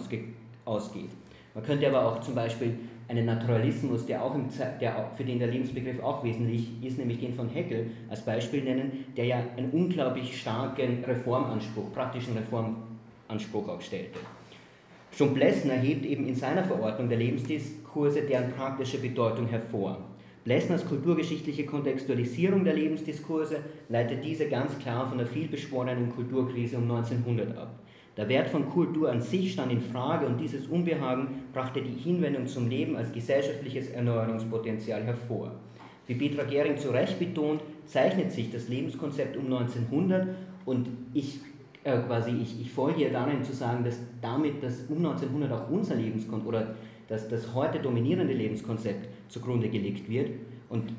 ausgeht. 0.65 1.09
Man 1.53 1.63
könnte 1.63 1.87
aber 1.87 2.05
auch 2.05 2.19
zum 2.19 2.35
Beispiel 2.35 2.73
einen 3.07 3.25
Naturalismus, 3.25 4.05
der 4.05 4.23
auch 4.23 4.35
im, 4.35 4.47
der, 4.81 5.11
für 5.15 5.23
den 5.23 5.39
der 5.39 5.47
Lebensbegriff 5.47 6.01
auch 6.01 6.23
wesentlich 6.23 6.69
ist, 6.83 6.97
nämlich 6.97 7.19
den 7.19 7.33
von 7.33 7.49
Heckel 7.49 7.91
als 8.09 8.21
Beispiel 8.21 8.63
nennen, 8.63 9.05
der 9.15 9.25
ja 9.25 9.43
einen 9.55 9.69
unglaublich 9.71 10.39
starken 10.39 11.03
Reformanspruch, 11.05 11.93
praktischen 11.93 12.35
Reformanspruch 12.37 13.69
auch 13.69 13.81
stellte. 13.81 14.19
Schon 15.11 15.33
Blessner 15.33 15.75
hebt 15.75 16.05
eben 16.05 16.27
in 16.27 16.35
seiner 16.35 16.63
Verordnung 16.63 17.07
der 17.07 17.19
Lebensdiskurse 17.19 18.23
deren 18.23 18.51
praktische 18.51 18.97
Bedeutung 18.97 19.47
hervor. 19.47 19.99
Blessners 20.45 20.85
kulturgeschichtliche 20.87 21.65
Kontextualisierung 21.65 22.63
der 22.63 22.75
Lebensdiskurse 22.75 23.61
leitet 23.89 24.23
diese 24.23 24.47
ganz 24.47 24.77
klar 24.77 25.09
von 25.09 25.17
der 25.17 25.25
vielbeschworenen 25.25 26.11
Kulturkrise 26.11 26.77
um 26.77 26.83
1900 26.83 27.57
ab. 27.57 27.79
Der 28.15 28.29
Wert 28.29 28.49
von 28.49 28.69
Kultur 28.69 29.09
an 29.09 29.21
sich 29.21 29.53
stand 29.53 29.71
in 29.71 29.81
Frage 29.81 30.27
und 30.27 30.39
dieses 30.39 30.67
Unbehagen 30.67 31.45
brachte 31.51 31.81
die 31.81 31.99
Hinwendung 31.99 32.45
zum 32.45 32.69
Leben 32.69 32.95
als 32.95 33.11
gesellschaftliches 33.11 33.89
Erneuerungspotenzial 33.89 35.03
hervor. 35.03 35.51
Wie 36.05 36.13
Petra 36.13 36.43
Gering 36.43 36.77
zu 36.77 36.91
Recht 36.91 37.17
betont, 37.17 37.61
zeichnet 37.87 38.31
sich 38.31 38.51
das 38.51 38.69
Lebenskonzept 38.69 39.35
um 39.37 39.45
1900 39.45 40.27
und 40.65 40.89
ich 41.15 41.39
äh, 41.83 41.97
quasi 42.01 42.29
ich, 42.39 42.61
ich 42.61 42.71
folge 42.71 42.99
hier 42.99 43.11
darin 43.11 43.43
zu 43.43 43.53
sagen, 43.53 43.83
dass 43.83 43.97
damit 44.21 44.61
das 44.61 44.83
um 44.89 44.97
1900 44.97 45.51
auch 45.51 45.71
unser 45.71 45.95
Lebenskonzept 45.95 46.47
oder 46.47 46.75
dass 47.07 47.27
das 47.27 47.55
heute 47.55 47.79
dominierende 47.79 48.33
Lebenskonzept 48.33 49.07
zugrunde 49.27 49.69
gelegt 49.69 50.09
wird. 50.09 50.31
Und 50.69 50.93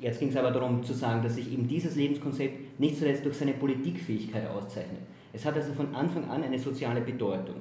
jetzt 0.00 0.20
ging 0.20 0.28
es 0.28 0.36
aber 0.36 0.50
darum 0.50 0.82
zu 0.82 0.92
sagen, 0.92 1.22
dass 1.22 1.36
sich 1.36 1.52
eben 1.52 1.66
dieses 1.66 1.96
Lebenskonzept 1.96 2.80
nicht 2.80 2.98
zuletzt 2.98 3.24
durch 3.24 3.36
seine 3.36 3.52
Politikfähigkeit 3.52 4.48
auszeichnet. 4.48 5.00
Es 5.32 5.44
hat 5.44 5.54
also 5.54 5.72
von 5.72 5.94
Anfang 5.94 6.28
an 6.28 6.42
eine 6.42 6.58
soziale 6.58 7.00
Bedeutung. 7.00 7.56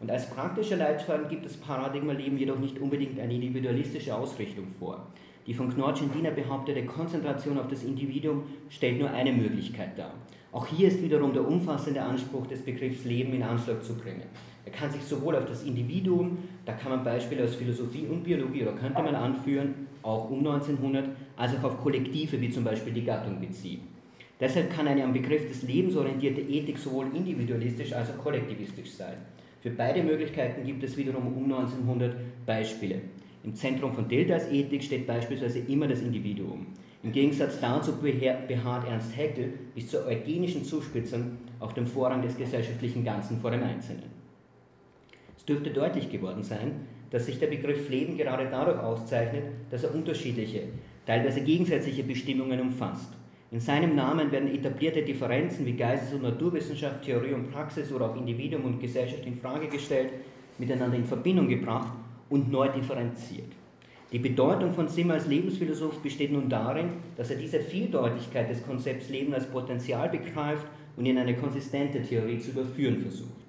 Und 0.00 0.10
als 0.10 0.28
praktischer 0.28 0.76
Leitfaden 0.76 1.28
gibt 1.28 1.46
das 1.46 1.56
Paradigma 1.56 2.12
Leben 2.12 2.36
jedoch 2.36 2.58
nicht 2.58 2.78
unbedingt 2.78 3.18
eine 3.18 3.34
individualistische 3.34 4.14
Ausrichtung 4.14 4.66
vor. 4.78 5.06
Die 5.46 5.54
von 5.54 5.72
Knorr-Cendina 5.72 6.30
behauptete 6.30 6.84
Konzentration 6.84 7.58
auf 7.58 7.68
das 7.68 7.84
Individuum 7.84 8.42
stellt 8.68 8.98
nur 8.98 9.10
eine 9.10 9.32
Möglichkeit 9.32 9.96
dar. 9.96 10.12
Auch 10.52 10.66
hier 10.66 10.88
ist 10.88 11.02
wiederum 11.02 11.32
der 11.32 11.46
umfassende 11.46 12.02
Anspruch 12.02 12.46
des 12.46 12.62
Begriffs 12.62 13.04
Leben 13.04 13.32
in 13.32 13.42
Anschlag 13.42 13.84
zu 13.84 13.94
bringen. 13.94 14.24
Er 14.66 14.72
kann 14.72 14.90
sich 14.90 15.02
sowohl 15.02 15.36
auf 15.36 15.46
das 15.46 15.62
Individuum, 15.62 16.38
da 16.64 16.72
kann 16.72 16.90
man 16.90 17.04
Beispiele 17.04 17.44
aus 17.44 17.54
Philosophie 17.54 18.06
und 18.10 18.24
Biologie 18.24 18.62
oder 18.62 18.72
könnte 18.72 19.00
man 19.00 19.14
anführen, 19.14 19.86
auch 20.02 20.28
um 20.28 20.40
1900, 20.40 21.08
als 21.36 21.56
auch 21.56 21.64
auf 21.64 21.82
Kollektive 21.82 22.40
wie 22.40 22.50
zum 22.50 22.64
Beispiel 22.64 22.92
die 22.92 23.04
Gattung 23.04 23.40
beziehen. 23.40 23.82
Deshalb 24.40 24.74
kann 24.74 24.88
eine 24.88 25.04
am 25.04 25.12
Begriff 25.12 25.46
des 25.48 25.62
Lebens 25.62 25.96
orientierte 25.96 26.40
Ethik 26.40 26.78
sowohl 26.78 27.06
individualistisch 27.14 27.92
als 27.92 28.10
auch 28.10 28.18
kollektivistisch 28.18 28.90
sein. 28.90 29.14
Für 29.62 29.70
beide 29.70 30.02
Möglichkeiten 30.02 30.66
gibt 30.66 30.82
es 30.82 30.96
wiederum 30.96 31.28
um 31.28 31.44
1900 31.44 32.16
Beispiele. 32.44 33.02
Im 33.44 33.54
Zentrum 33.54 33.94
von 33.94 34.08
Deltas 34.08 34.50
Ethik 34.50 34.82
steht 34.82 35.06
beispielsweise 35.06 35.60
immer 35.60 35.86
das 35.86 36.02
Individuum. 36.02 36.66
Im 37.04 37.12
Gegensatz 37.12 37.60
dazu 37.60 37.92
beharrt 38.00 38.88
Ernst 38.88 39.16
Haeckel 39.16 39.52
bis 39.76 39.88
zur 39.88 40.04
eugenischen 40.06 40.64
Zuspitzung 40.64 41.38
auf 41.60 41.72
dem 41.72 41.86
Vorrang 41.86 42.20
des 42.20 42.36
gesellschaftlichen 42.36 43.04
Ganzen 43.04 43.40
vor 43.40 43.52
dem 43.52 43.62
Einzelnen 43.62 44.15
dürfte 45.48 45.70
deutlich 45.70 46.10
geworden 46.10 46.42
sein, 46.42 46.86
dass 47.10 47.26
sich 47.26 47.38
der 47.38 47.46
Begriff 47.46 47.88
Leben 47.88 48.16
gerade 48.16 48.48
dadurch 48.50 48.78
auszeichnet, 48.78 49.44
dass 49.70 49.84
er 49.84 49.94
unterschiedliche, 49.94 50.62
teilweise 51.06 51.40
gegensätzliche 51.40 52.02
Bestimmungen 52.02 52.60
umfasst. 52.60 53.12
In 53.52 53.60
seinem 53.60 53.94
Namen 53.94 54.32
werden 54.32 54.52
etablierte 54.52 55.02
Differenzen 55.02 55.64
wie 55.66 55.74
Geistes- 55.74 56.12
und 56.14 56.22
Naturwissenschaft, 56.22 57.02
Theorie 57.02 57.32
und 57.32 57.52
Praxis 57.52 57.92
oder 57.92 58.10
auch 58.10 58.16
Individuum 58.16 58.64
und 58.64 58.80
Gesellschaft 58.80 59.24
in 59.24 59.38
Frage 59.38 59.68
gestellt, 59.68 60.10
miteinander 60.58 60.96
in 60.96 61.04
Verbindung 61.04 61.48
gebracht 61.48 61.92
und 62.28 62.50
neu 62.50 62.68
differenziert. 62.68 63.52
Die 64.12 64.18
Bedeutung 64.18 64.72
von 64.72 64.88
Simmer 64.88 65.14
als 65.14 65.26
Lebensphilosoph 65.26 66.00
besteht 66.00 66.32
nun 66.32 66.48
darin, 66.48 66.90
dass 67.16 67.30
er 67.30 67.36
diese 67.36 67.60
Vieldeutigkeit 67.60 68.50
des 68.50 68.64
Konzepts 68.64 69.10
Leben 69.10 69.34
als 69.34 69.46
Potenzial 69.46 70.08
begreift 70.08 70.66
und 70.96 71.06
in 71.06 71.18
eine 71.18 71.36
konsistente 71.36 72.02
Theorie 72.02 72.38
zu 72.38 72.50
überführen 72.50 73.00
versucht. 73.00 73.45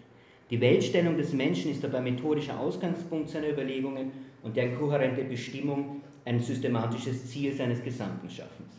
Die 0.49 0.61
Weltstellung 0.61 1.17
des 1.17 1.33
Menschen 1.33 1.71
ist 1.71 1.83
dabei 1.83 1.99
methodischer 1.99 2.57
Ausgangspunkt 2.57 3.29
seiner 3.29 3.49
Überlegungen 3.49 4.11
und 4.43 4.55
deren 4.55 4.77
kohärente 4.77 5.23
Bestimmung 5.25 6.01
ein 6.23 6.39
systematisches 6.39 7.29
Ziel 7.29 7.53
seines 7.53 7.83
gesamten 7.83 8.29
Schaffens. 8.29 8.71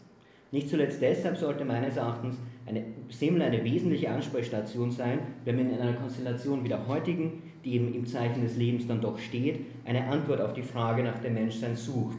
Nicht 0.51 0.71
zuletzt 0.71 1.03
deshalb 1.03 1.37
sollte 1.37 1.67
meines 1.67 1.99
Erachtens 1.99 2.37
eine 2.65 2.85
Semmel 3.11 3.43
eine 3.43 3.63
wesentliche 3.63 4.11
Ansprechstation 4.11 4.91
sein, 4.91 5.19
wenn 5.45 5.57
man 5.57 5.71
in 5.71 5.79
einer 5.79 5.93
Konstellation 5.93 6.65
wie 6.65 6.69
der 6.69 6.89
heutigen, 6.89 7.43
die 7.65 7.75
eben 7.75 7.95
im 7.95 8.07
Zeichen 8.07 8.43
des 8.43 8.57
Lebens 8.57 8.87
dann 8.87 9.03
doch 9.03 9.19
steht, 9.19 9.61
eine 9.85 10.07
Antwort 10.07 10.41
auf 10.41 10.55
die 10.55 10.63
Frage 10.63 11.03
nach 11.03 11.19
dem 11.19 11.35
Menschsein 11.35 11.77
sucht. 11.77 12.17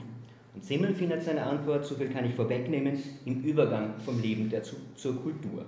Und 0.53 0.63
Simmel 0.63 0.93
findet 0.93 1.23
seine 1.23 1.43
Antwort, 1.43 1.85
so 1.85 1.95
viel 1.95 2.09
kann 2.09 2.25
ich 2.25 2.35
vorwegnehmen, 2.35 2.99
im 3.25 3.41
Übergang 3.41 3.95
vom 4.05 4.21
Leben 4.21 4.47
der 4.47 4.61
zu, 4.61 4.75
zur 4.95 5.15
Kultur. 5.15 5.65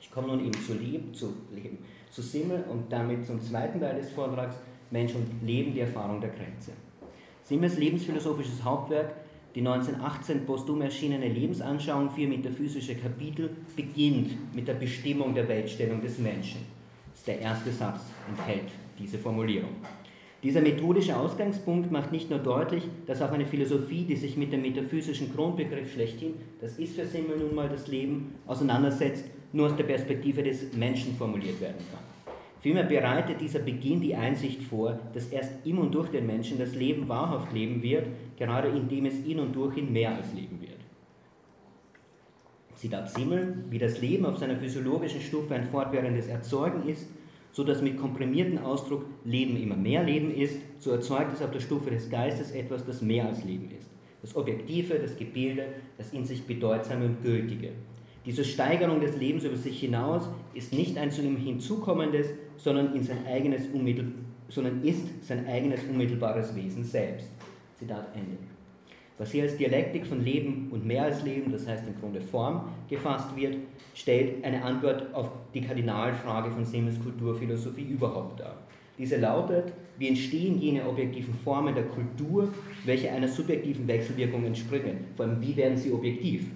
Ich 0.00 0.10
komme 0.10 0.28
nun 0.28 0.40
eben 0.40 0.60
zu 0.66 0.74
Leben, 0.74 1.14
zu 1.14 1.32
Leben 1.54 1.78
zu 2.10 2.22
Simmel 2.22 2.64
und 2.70 2.92
damit 2.92 3.26
zum 3.26 3.40
zweiten 3.40 3.80
Teil 3.80 4.00
des 4.00 4.10
Vortrags, 4.10 4.56
Mensch 4.90 5.14
und 5.14 5.46
Leben 5.46 5.72
die 5.72 5.80
Erfahrung 5.80 6.20
der 6.20 6.30
Grenze. 6.30 6.72
Simmels 7.44 7.78
lebensphilosophisches 7.78 8.62
Hauptwerk, 8.64 9.14
die 9.54 9.60
1918 9.60 10.46
posthum 10.46 10.82
erschienene 10.82 11.28
Lebensanschauung 11.28 12.10
für 12.10 12.26
metaphysische 12.26 12.94
Kapitel, 12.94 13.50
beginnt 13.74 14.54
mit 14.54 14.68
der 14.68 14.74
Bestimmung 14.74 15.34
der 15.34 15.48
Weltstellung 15.48 16.00
des 16.00 16.18
Menschen. 16.18 16.60
Das 17.10 17.20
ist 17.20 17.28
der 17.28 17.40
erste 17.40 17.72
Satz 17.72 18.00
enthält 18.28 18.70
diese 18.98 19.18
Formulierung. 19.18 19.70
Dieser 20.42 20.62
methodische 20.62 21.16
Ausgangspunkt 21.16 21.90
macht 21.90 22.12
nicht 22.12 22.30
nur 22.30 22.38
deutlich, 22.38 22.84
dass 23.06 23.20
auch 23.20 23.32
eine 23.32 23.44
Philosophie, 23.44 24.04
die 24.04 24.16
sich 24.16 24.36
mit 24.36 24.52
dem 24.52 24.62
metaphysischen 24.62 25.34
Grundbegriff 25.34 25.92
schlechthin, 25.92 26.34
das 26.60 26.78
ist 26.78 26.96
für 26.96 27.04
Simmel 27.04 27.38
nun 27.38 27.54
mal 27.54 27.68
das 27.68 27.88
Leben, 27.88 28.34
auseinandersetzt, 28.46 29.24
nur 29.52 29.66
aus 29.66 29.76
der 29.76 29.84
Perspektive 29.84 30.42
des 30.42 30.72
Menschen 30.74 31.14
formuliert 31.16 31.60
werden 31.60 31.82
kann. 31.90 32.34
Vielmehr 32.60 32.84
bereitet 32.84 33.40
dieser 33.40 33.60
Beginn 33.60 34.00
die 34.00 34.14
Einsicht 34.14 34.62
vor, 34.62 34.98
dass 35.14 35.28
erst 35.28 35.50
im 35.64 35.78
und 35.78 35.94
durch 35.94 36.10
den 36.10 36.26
Menschen 36.26 36.58
das 36.58 36.74
Leben 36.74 37.08
wahrhaft 37.08 37.52
leben 37.52 37.82
wird, 37.82 38.06
gerade 38.38 38.68
indem 38.68 39.06
es 39.06 39.24
in 39.24 39.40
und 39.40 39.54
durch 39.54 39.76
ihn 39.78 39.92
mehr 39.92 40.14
als 40.14 40.32
leben 40.34 40.60
wird. 40.60 40.80
Zitat 42.74 43.10
Simmel, 43.10 43.64
wie 43.70 43.78
das 43.78 44.00
Leben 44.00 44.26
auf 44.26 44.38
seiner 44.38 44.56
physiologischen 44.56 45.20
Stufe 45.20 45.54
ein 45.54 45.64
fortwährendes 45.64 46.28
Erzeugen 46.28 46.88
ist, 46.88 47.08
so 47.52 47.64
dass 47.64 47.82
mit 47.82 47.98
komprimierten 47.98 48.58
Ausdruck 48.58 49.04
Leben 49.24 49.56
immer 49.60 49.76
mehr 49.76 50.02
Leben 50.02 50.34
ist, 50.34 50.56
so 50.78 50.90
erzeugt 50.90 51.32
es 51.34 51.42
auf 51.42 51.50
der 51.50 51.60
Stufe 51.60 51.90
des 51.90 52.08
Geistes 52.08 52.52
etwas, 52.52 52.84
das 52.86 53.02
mehr 53.02 53.26
als 53.26 53.44
Leben 53.44 53.70
ist. 53.76 53.90
Das 54.22 54.36
Objektive, 54.36 54.98
das 54.98 55.16
Gebilde, 55.16 55.66
das 55.98 56.12
in 56.12 56.24
sich 56.24 56.46
Bedeutsame 56.46 57.06
und 57.06 57.22
Gültige. 57.22 57.70
Diese 58.26 58.44
Steigerung 58.44 59.00
des 59.00 59.16
Lebens 59.16 59.44
über 59.44 59.56
sich 59.56 59.80
hinaus 59.80 60.28
ist 60.52 60.74
nicht 60.74 60.98
ein 60.98 61.10
zu 61.10 61.22
ihm 61.22 61.36
hinzukommendes, 61.36 62.26
sondern, 62.58 62.94
in 62.94 63.02
sein 63.02 63.26
eigenes 63.26 63.62
sondern 64.48 64.84
ist 64.84 65.26
sein 65.26 65.46
eigenes 65.46 65.80
unmittelbares 65.84 66.54
Wesen 66.54 66.84
selbst. 66.84 67.28
Zitat 67.78 68.08
Ende. 68.14 68.36
Was 69.16 69.32
hier 69.32 69.44
als 69.44 69.56
Dialektik 69.56 70.06
von 70.06 70.22
Leben 70.24 70.68
und 70.70 70.86
mehr 70.86 71.04
als 71.04 71.22
Leben, 71.24 71.52
das 71.52 71.66
heißt 71.66 71.84
im 71.86 71.98
Grunde 72.00 72.20
Form, 72.20 72.68
gefasst 72.88 73.34
wird, 73.36 73.56
stellt 73.94 74.44
eine 74.44 74.62
Antwort 74.62 75.14
auf 75.14 75.30
die 75.54 75.60
Kardinalfrage 75.60 76.50
von 76.50 76.64
Simmels 76.64 77.02
Kulturphilosophie 77.02 77.84
überhaupt 77.84 78.40
dar. 78.40 78.56
Diese 78.98 79.16
lautet, 79.16 79.72
wie 79.98 80.08
entstehen 80.08 80.58
jene 80.58 80.86
objektiven 80.86 81.34
Formen 81.34 81.74
der 81.74 81.84
Kultur, 81.84 82.48
welche 82.84 83.10
einer 83.10 83.28
subjektiven 83.28 83.86
Wechselwirkung 83.88 84.44
entspringen? 84.44 85.06
Vor 85.16 85.26
allem, 85.26 85.40
wie 85.40 85.56
werden 85.56 85.76
sie 85.76 85.92
objektiv? 85.92 86.46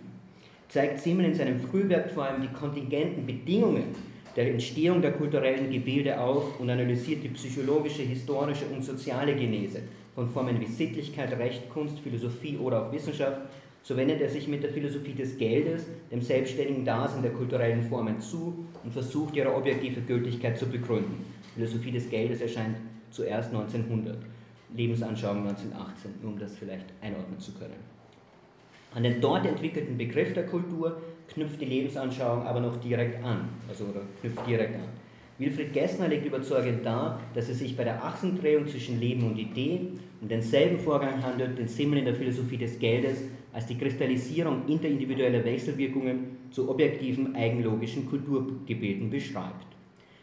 Zeigt 0.75 0.99
Simmel 0.99 1.26
in 1.26 1.35
seinem 1.37 1.61
Frühwerk 1.61 2.11
vor 2.11 2.25
allem 2.25 2.43
die 2.43 2.49
kontingenten 2.49 3.25
Bedingungen 3.25 3.95
der 4.35 4.50
Entstehung 4.50 5.00
der 5.00 5.12
kulturellen 5.12 5.71
Gebilde 5.71 6.19
auf 6.19 6.59
und 6.59 6.69
analysiert 6.69 7.23
die 7.23 7.28
psychologische, 7.28 8.02
historische 8.02 8.64
und 8.75 8.83
soziale 8.83 9.37
Genese 9.37 9.83
von 10.16 10.28
Formen 10.28 10.61
wie 10.61 10.66
Sittlichkeit, 10.66 11.31
Recht, 11.38 11.71
Kunst, 11.71 12.00
Philosophie 12.00 12.57
oder 12.57 12.83
auch 12.83 12.93
Wissenschaft, 12.93 13.43
so 13.85 13.97
wendet 13.97 14.21
er 14.21 14.28
sich 14.28 14.49
mit 14.49 14.64
der 14.64 14.71
Philosophie 14.71 15.14
des 15.14 15.38
Geldes 15.38 15.87
dem 16.11 16.21
selbstständigen 16.21 16.85
Dasein 16.85 17.23
der 17.23 17.31
kulturellen 17.31 17.85
Formen 17.85 18.21
zu 18.21 18.66
und 18.83 18.93
versucht 18.93 19.37
ihre 19.37 19.54
objektive 19.54 20.00
Gültigkeit 20.00 20.59
zu 20.59 20.66
begründen. 20.66 21.25
Philosophie 21.54 21.93
des 21.93 22.11
Geldes 22.11 22.40
erscheint 22.40 22.78
zuerst 23.12 23.54
1900, 23.54 24.19
Lebensanschauung 24.75 25.47
1918, 25.47 26.11
um 26.25 26.37
das 26.37 26.57
vielleicht 26.57 26.87
einordnen 27.00 27.38
zu 27.38 27.52
können. 27.52 27.93
An 28.94 29.02
den 29.02 29.20
dort 29.20 29.44
entwickelten 29.44 29.98
Begriff 29.98 30.34
der 30.34 30.46
Kultur 30.46 31.00
knüpft 31.28 31.60
die 31.60 31.64
Lebensanschauung 31.64 32.46
aber 32.46 32.60
noch 32.60 32.76
direkt 32.76 33.24
an, 33.24 33.48
also 33.68 33.84
oder 33.84 34.02
knüpft 34.20 34.46
direkt 34.46 34.76
an. 34.76 34.88
Wilfried 35.36 35.72
Gessner 35.72 36.06
legt 36.06 36.24
überzeugend 36.24 36.86
dar, 36.86 37.20
dass 37.34 37.48
es 37.48 37.58
sich 37.58 37.76
bei 37.76 37.82
der 37.82 38.04
Achsendrehung 38.04 38.68
zwischen 38.68 39.00
Leben 39.00 39.24
und 39.24 39.36
Idee 39.36 39.80
um 40.20 40.28
denselben 40.28 40.78
Vorgang 40.78 41.22
handelt, 41.24 41.58
den 41.58 41.66
Simmel 41.66 41.98
in 41.98 42.04
der 42.04 42.14
Philosophie 42.14 42.56
des 42.56 42.78
Geldes 42.78 43.18
als 43.52 43.66
die 43.66 43.76
Kristallisierung 43.76 44.62
interindividueller 44.68 45.44
Wechselwirkungen 45.44 46.36
zu 46.52 46.70
objektiven 46.70 47.34
eigenlogischen 47.34 48.08
Kulturgebilden 48.08 49.10
beschreibt. 49.10 49.66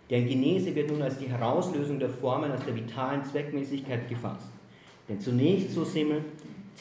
Deren 0.09 0.27
Genese 0.27 0.73
wird 0.75 0.91
nun 0.91 1.01
als 1.01 1.17
die 1.17 1.29
Herauslösung 1.29 1.99
der 1.99 2.09
Formen 2.09 2.51
aus 2.51 2.63
der 2.65 2.75
vitalen 2.75 3.23
Zweckmäßigkeit 3.25 4.07
gefasst. 4.07 4.49
Denn 5.09 5.19
zunächst, 5.19 5.73
so 5.73 5.83
Simmel, 5.83 6.23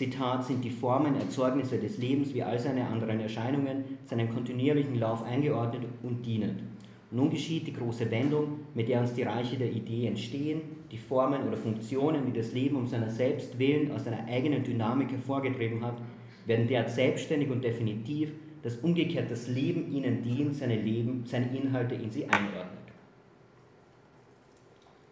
Zitat, 0.00 0.46
sind 0.46 0.64
die 0.64 0.70
Formen 0.70 1.14
Erzeugnisse 1.14 1.76
des 1.76 1.98
Lebens 1.98 2.32
wie 2.32 2.42
all 2.42 2.58
seine 2.58 2.86
anderen 2.86 3.20
Erscheinungen 3.20 3.84
seinem 4.06 4.30
kontinuierlichen 4.30 4.98
Lauf 4.98 5.22
eingeordnet 5.24 5.82
und 6.02 6.24
dienend. 6.24 6.62
Nun 7.10 7.28
geschieht 7.28 7.66
die 7.66 7.74
große 7.74 8.10
Wendung, 8.10 8.60
mit 8.74 8.88
der 8.88 9.02
uns 9.02 9.12
die 9.12 9.24
Reiche 9.24 9.58
der 9.58 9.70
Idee 9.70 10.06
entstehen, 10.06 10.62
die 10.90 10.96
Formen 10.96 11.46
oder 11.46 11.58
Funktionen, 11.58 12.24
die 12.24 12.32
das 12.32 12.54
Leben 12.54 12.76
um 12.76 12.86
seiner 12.86 13.10
selbst 13.10 13.58
willen 13.58 13.92
aus 13.92 14.04
seiner 14.04 14.24
eigenen 14.26 14.64
Dynamik 14.64 15.10
hervorgetrieben 15.10 15.84
hat, 15.84 16.00
werden 16.46 16.66
derart 16.66 16.88
selbstständig 16.88 17.50
und 17.50 17.62
definitiv, 17.62 18.32
dass 18.62 18.76
umgekehrt 18.76 19.30
das 19.30 19.48
Leben 19.48 19.92
ihnen 19.92 20.22
dient, 20.22 20.56
seine, 20.56 20.80
Leben, 20.80 21.24
seine 21.26 21.54
Inhalte 21.54 21.94
in 21.94 22.10
sie 22.10 22.24
einordnet. 22.24 22.88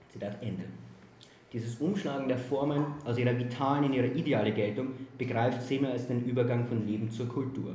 Zitat 0.09 0.43
Ende. 0.43 0.65
Dieses 1.55 1.77
Umschlagen 1.77 2.29
der 2.29 2.37
Formen 2.37 2.85
aus 3.07 3.17
ihrer 3.17 3.39
vitalen 3.39 3.85
in 3.85 3.95
ihre 3.95 4.09
ideale 4.09 4.53
Geltung 4.53 4.89
begreift 5.17 5.63
Semer 5.63 5.93
als 5.93 6.07
den 6.07 6.25
Übergang 6.27 6.67
von 6.67 6.87
Leben 6.87 7.11
zur 7.11 7.27
Kultur. 7.27 7.75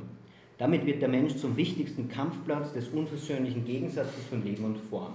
Damit 0.58 0.86
wird 0.86 1.02
der 1.02 1.08
Mensch 1.08 1.34
zum 1.34 1.56
wichtigsten 1.56 2.08
Kampfplatz 2.08 2.72
des 2.72 2.88
unversöhnlichen 2.90 3.64
Gegensatzes 3.64 4.26
von 4.30 4.44
Leben 4.44 4.64
und 4.64 4.78
Form. 4.78 5.14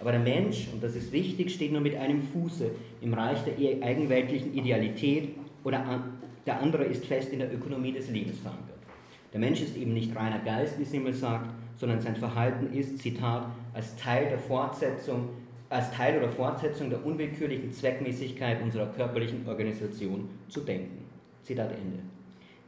Aber 0.00 0.12
der 0.12 0.20
Mensch, 0.20 0.68
und 0.72 0.82
das 0.82 0.96
ist 0.96 1.12
wichtig, 1.12 1.52
steht 1.52 1.72
nur 1.72 1.82
mit 1.82 1.96
einem 1.96 2.22
Fuße 2.22 2.70
im 3.02 3.12
Reich 3.12 3.40
der 3.44 3.54
eigenweltlichen 3.86 4.54
Idealität 4.54 5.34
oder 5.62 6.02
der 6.46 6.62
andere 6.62 6.84
ist 6.84 7.04
fest 7.04 7.30
in 7.30 7.40
der 7.40 7.52
Ökonomie 7.52 7.92
des 7.92 8.08
Lebens 8.08 8.38
verankert. 8.38 8.78
Der 9.34 9.40
Mensch 9.40 9.60
ist 9.60 9.76
eben 9.76 9.92
nicht 9.92 10.16
reiner 10.16 10.38
Geist, 10.38 10.78
wie 10.78 10.84
Simmel 10.84 11.12
sagt, 11.12 11.50
sondern 11.76 12.00
sein 12.00 12.16
Verhalten 12.16 12.72
ist, 12.72 12.98
Zitat, 13.00 13.48
als 13.74 13.94
Teil 13.96 14.30
der 14.30 14.38
Fortsetzung, 14.38 15.28
als 15.70 15.90
Teil 15.90 16.18
oder 16.18 16.28
Fortsetzung 16.28 16.90
der 16.90 17.04
unwillkürlichen 17.04 17.72
Zweckmäßigkeit 17.72 18.62
unserer 18.62 18.86
körperlichen 18.86 19.46
Organisation 19.46 20.28
zu 20.48 20.60
denken. 20.60 21.04
Zitat 21.42 21.72
Ende. 21.72 21.98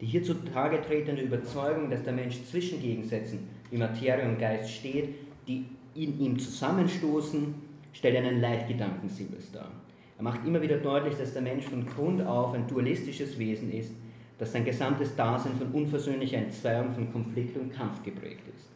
Die 0.00 0.06
hier 0.06 0.22
zutage 0.22 0.80
tretende 0.80 1.22
Überzeugung, 1.22 1.90
dass 1.90 2.02
der 2.02 2.12
Mensch 2.12 2.42
zwischen 2.44 2.80
Gegensätzen 2.80 3.48
wie 3.70 3.76
Materie 3.76 4.26
und 4.26 4.38
Geist 4.38 4.70
steht, 4.70 5.14
die 5.46 5.64
in 5.94 6.18
ihm 6.20 6.38
zusammenstoßen, 6.38 7.54
stellt 7.92 8.16
einen 8.16 8.40
Leitgedanken 8.40 9.08
Simmels 9.08 9.50
dar. 9.52 9.70
Er 10.16 10.22
macht 10.22 10.46
immer 10.46 10.60
wieder 10.62 10.76
deutlich, 10.76 11.16
dass 11.16 11.32
der 11.32 11.42
Mensch 11.42 11.64
von 11.64 11.86
Grund 11.86 12.24
auf 12.26 12.54
ein 12.54 12.66
dualistisches 12.66 13.38
Wesen 13.38 13.72
ist, 13.72 13.92
dass 14.38 14.52
sein 14.52 14.64
gesamtes 14.64 15.16
Dasein 15.16 15.54
von 15.56 15.68
unversöhnlicher 15.68 16.38
Entzweiung, 16.38 16.92
von 16.92 17.12
Konflikt 17.12 17.56
und 17.56 17.72
Kampf 17.72 18.02
geprägt 18.02 18.44
ist. 18.56 18.68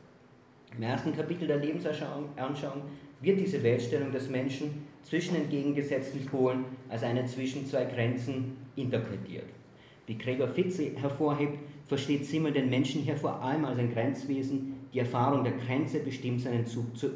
Im 0.77 0.83
ersten 0.83 1.15
Kapitel 1.15 1.47
der 1.47 1.59
Lebensanschauung 1.59 2.31
wird 3.25 3.41
diese 3.41 3.63
Weltstellung 3.63 4.13
des 4.13 4.29
Menschen 4.29 4.87
zwischen 5.03 5.37
entgegengesetzten 5.37 6.25
Polen 6.27 6.65
als 6.89 7.03
eine 7.03 7.27
zwischen 7.27 7.67
zwei 7.67 7.85
Grenzen 7.85 8.57
interpretiert. 8.77 9.47
Wie 10.07 10.19
Gregor 10.19 10.49
Fitze 10.49 10.91
hervorhebt, 10.97 11.59
versteht 11.87 12.27
Simmel 12.27 12.53
den 12.53 12.71
Menschen 12.71 13.03
hier 13.03 13.17
vor 13.17 13.41
allem 13.41 13.65
als 13.65 13.79
ein 13.79 13.93
Grenzwesen. 13.93 14.75
Die 14.93 14.99
Erfahrung 14.99 15.45
der 15.45 15.55
Grenze 15.55 16.01
bestimmt 16.01 16.41
seinen 16.41 16.65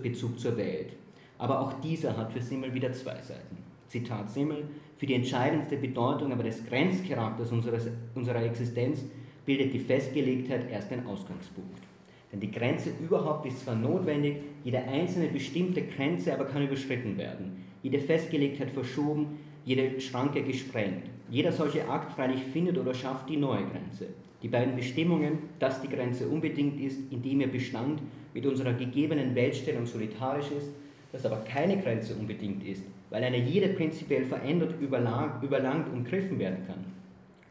Bezug 0.02 0.38
zur 0.38 0.56
Welt. 0.56 0.94
Aber 1.38 1.60
auch 1.60 1.74
dieser 1.80 2.16
hat 2.16 2.32
für 2.32 2.40
Simmel 2.40 2.74
wieder 2.74 2.92
zwei 2.92 3.20
Seiten. 3.20 3.56
Zitat 3.88 4.30
Simmel, 4.30 4.64
für 4.98 5.06
die 5.06 5.14
entscheidendste 5.14 5.76
Bedeutung 5.76 6.32
aber 6.32 6.42
des 6.42 6.66
Grenzcharakters 6.66 7.52
unseres, 7.52 7.88
unserer 8.14 8.42
Existenz 8.42 9.04
bildet 9.46 9.72
die 9.72 9.78
Festgelegtheit 9.78 10.70
erst 10.70 10.90
den 10.90 11.06
Ausgangspunkt. 11.06 11.87
Denn 12.32 12.40
die 12.40 12.50
Grenze 12.50 12.90
überhaupt 13.02 13.46
ist 13.46 13.60
zwar 13.60 13.74
notwendig, 13.74 14.36
jede 14.64 14.82
einzelne 14.82 15.28
bestimmte 15.28 15.82
Grenze 15.82 16.34
aber 16.34 16.44
kann 16.44 16.66
überschritten 16.66 17.16
werden, 17.16 17.64
jede 17.82 17.98
Festgelegtheit 17.98 18.70
verschoben, 18.70 19.38
jede 19.64 20.00
Schranke 20.00 20.42
gesprengt. 20.42 21.04
Jeder 21.30 21.52
solche 21.52 21.88
Akt 21.88 22.12
freilich 22.12 22.42
findet 22.42 22.78
oder 22.78 22.94
schafft 22.94 23.28
die 23.28 23.36
neue 23.36 23.64
Grenze. 23.66 24.08
Die 24.42 24.48
beiden 24.48 24.76
Bestimmungen, 24.76 25.38
dass 25.58 25.82
die 25.82 25.88
Grenze 25.88 26.28
unbedingt 26.28 26.80
ist, 26.80 27.00
indem 27.10 27.40
ihr 27.40 27.50
Bestand 27.50 28.00
mit 28.34 28.46
unserer 28.46 28.72
gegebenen 28.72 29.34
Weltstellung 29.34 29.84
solitarisch 29.84 30.50
ist, 30.56 30.70
dass 31.12 31.26
aber 31.26 31.38
keine 31.38 31.78
Grenze 31.78 32.14
unbedingt 32.14 32.64
ist, 32.64 32.84
weil 33.10 33.24
eine 33.24 33.38
jede 33.38 33.68
prinzipiell 33.68 34.24
verändert, 34.24 34.74
überlangt 34.80 35.92
und 35.92 36.04
griffen 36.04 36.38
werden 36.38 36.66
kann. 36.66 36.84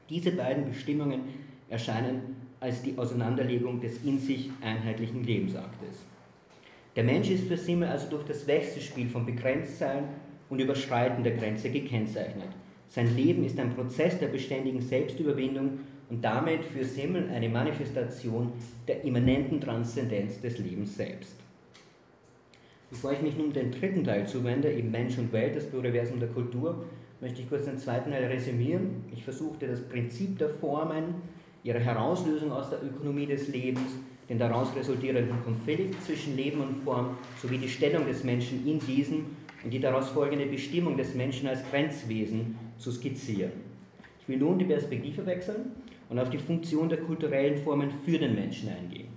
Diese 0.10 0.32
beiden 0.32 0.66
Bestimmungen 0.66 1.22
erscheinen 1.70 2.37
als 2.60 2.82
die 2.82 2.98
Auseinanderlegung 2.98 3.80
des 3.80 4.04
in 4.04 4.20
sich 4.20 4.50
einheitlichen 4.62 5.24
Lebensaktes. 5.24 6.06
Der 6.96 7.04
Mensch 7.04 7.30
ist 7.30 7.48
für 7.48 7.58
Simmel 7.58 7.90
also 7.90 8.10
durch 8.10 8.26
das 8.26 8.48
Wechselspiel 8.48 9.08
von 9.08 9.26
Begrenztsein 9.26 10.06
und 10.50 10.60
Überschreiten 10.60 11.24
der 11.24 11.36
Grenze 11.36 11.70
gekennzeichnet. 11.70 12.50
Sein 12.90 13.16
Leben 13.16 13.44
ist 13.44 13.60
ein 13.60 13.76
Prozess 13.76 14.18
der 14.18 14.28
beständigen 14.28 14.82
Selbstüberwindung 14.82 15.80
und 16.10 16.24
damit 16.24 16.64
für 16.64 16.86
Simmel 16.86 17.30
eine 17.30 17.50
Manifestation 17.50 18.54
der 18.88 19.04
immanenten 19.04 19.60
Transzendenz 19.60 20.42
des 20.42 20.58
Lebens 20.58 20.96
selbst. 20.96 21.36
Bevor 22.90 23.12
ich 23.12 23.22
mich 23.22 23.38
nun 23.38 23.52
dem 23.52 23.72
dritten 23.72 24.06
Teil 24.06 24.26
zuwende, 24.26 24.72
eben 24.72 24.90
Mensch 24.90 25.18
und 25.18 25.34
Welt, 25.34 25.56
das 25.56 25.66
Pluriversum 25.66 26.20
der 26.20 26.30
Kultur, 26.30 26.86
möchte 27.20 27.42
ich 27.42 27.50
kurz 27.50 27.66
den 27.66 27.78
zweiten 27.78 28.12
Teil 28.12 28.26
resümieren. 28.26 29.04
Ich 29.14 29.24
versuchte 29.24 29.68
das 29.68 29.82
Prinzip 29.82 30.38
der 30.38 30.50
Formen, 30.50 31.16
ihre 31.68 31.80
Herauslösung 31.80 32.52
aus 32.54 32.70
der 32.70 32.82
Ökonomie 32.82 33.26
des 33.26 33.50
Lebens, 33.50 33.92
den 34.30 34.40
daraus 34.40 34.74
resultierenden 34.74 35.44
Konflikt 35.44 36.02
zwischen 36.02 36.38
Leben 36.38 36.62
und 36.62 36.84
Form 36.84 37.18
sowie 37.42 37.58
die 37.58 37.68
Stellung 37.68 38.06
des 38.08 38.24
Menschen 38.24 38.66
in 38.66 38.80
diesem 38.80 39.26
und 39.64 39.72
die 39.72 39.80
daraus 39.80 40.10
folgende 40.10 40.46
Bestimmung 40.46 40.96
des 40.96 41.14
Menschen 41.14 41.48
als 41.50 41.60
Grenzwesen 41.70 42.58
zu 42.78 42.90
skizzieren. 42.92 43.52
Ich 44.22 44.30
will 44.30 44.38
nun 44.38 44.58
die 44.58 44.66
Perspektive 44.66 45.26
wechseln 45.26 45.72
und 46.10 46.20
auf 46.20 46.30
die 46.30 46.38
Funktion 46.38 46.88
der 46.88 47.00
kulturellen 47.00 47.58
Formen 47.58 47.90
für 48.06 48.18
den 48.18 48.36
Menschen 48.36 48.70
eingehen. 48.70 49.10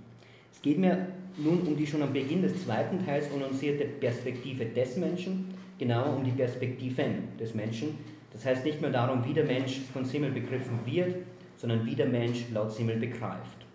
Es 0.52 0.60
geht 0.60 0.78
mir 0.78 1.06
nun 1.36 1.60
um 1.60 1.76
die 1.76 1.86
schon 1.86 2.02
am 2.02 2.12
Beginn 2.12 2.42
des 2.42 2.64
zweiten 2.64 3.04
Teils 3.06 3.32
annoncierte 3.32 3.84
Perspektive 3.84 4.66
des 4.66 4.96
Menschen, 4.96 5.54
genauer 5.78 6.16
um 6.16 6.24
die 6.24 6.32
Perspektiven 6.32 7.28
des 7.38 7.54
Menschen. 7.54 7.94
Das 8.32 8.44
heißt 8.44 8.64
nicht 8.64 8.80
mehr 8.80 8.90
darum, 8.90 9.24
wie 9.24 9.34
der 9.34 9.44
Mensch 9.44 9.78
von 9.92 10.04
Simmel 10.04 10.32
begriffen 10.32 10.80
wird, 10.84 11.14
sondern 11.60 11.84
wie 11.84 11.94
der 11.94 12.06
Mensch 12.06 12.46
laut 12.54 12.72
Simmel 12.72 12.96
begreift. 12.96 13.66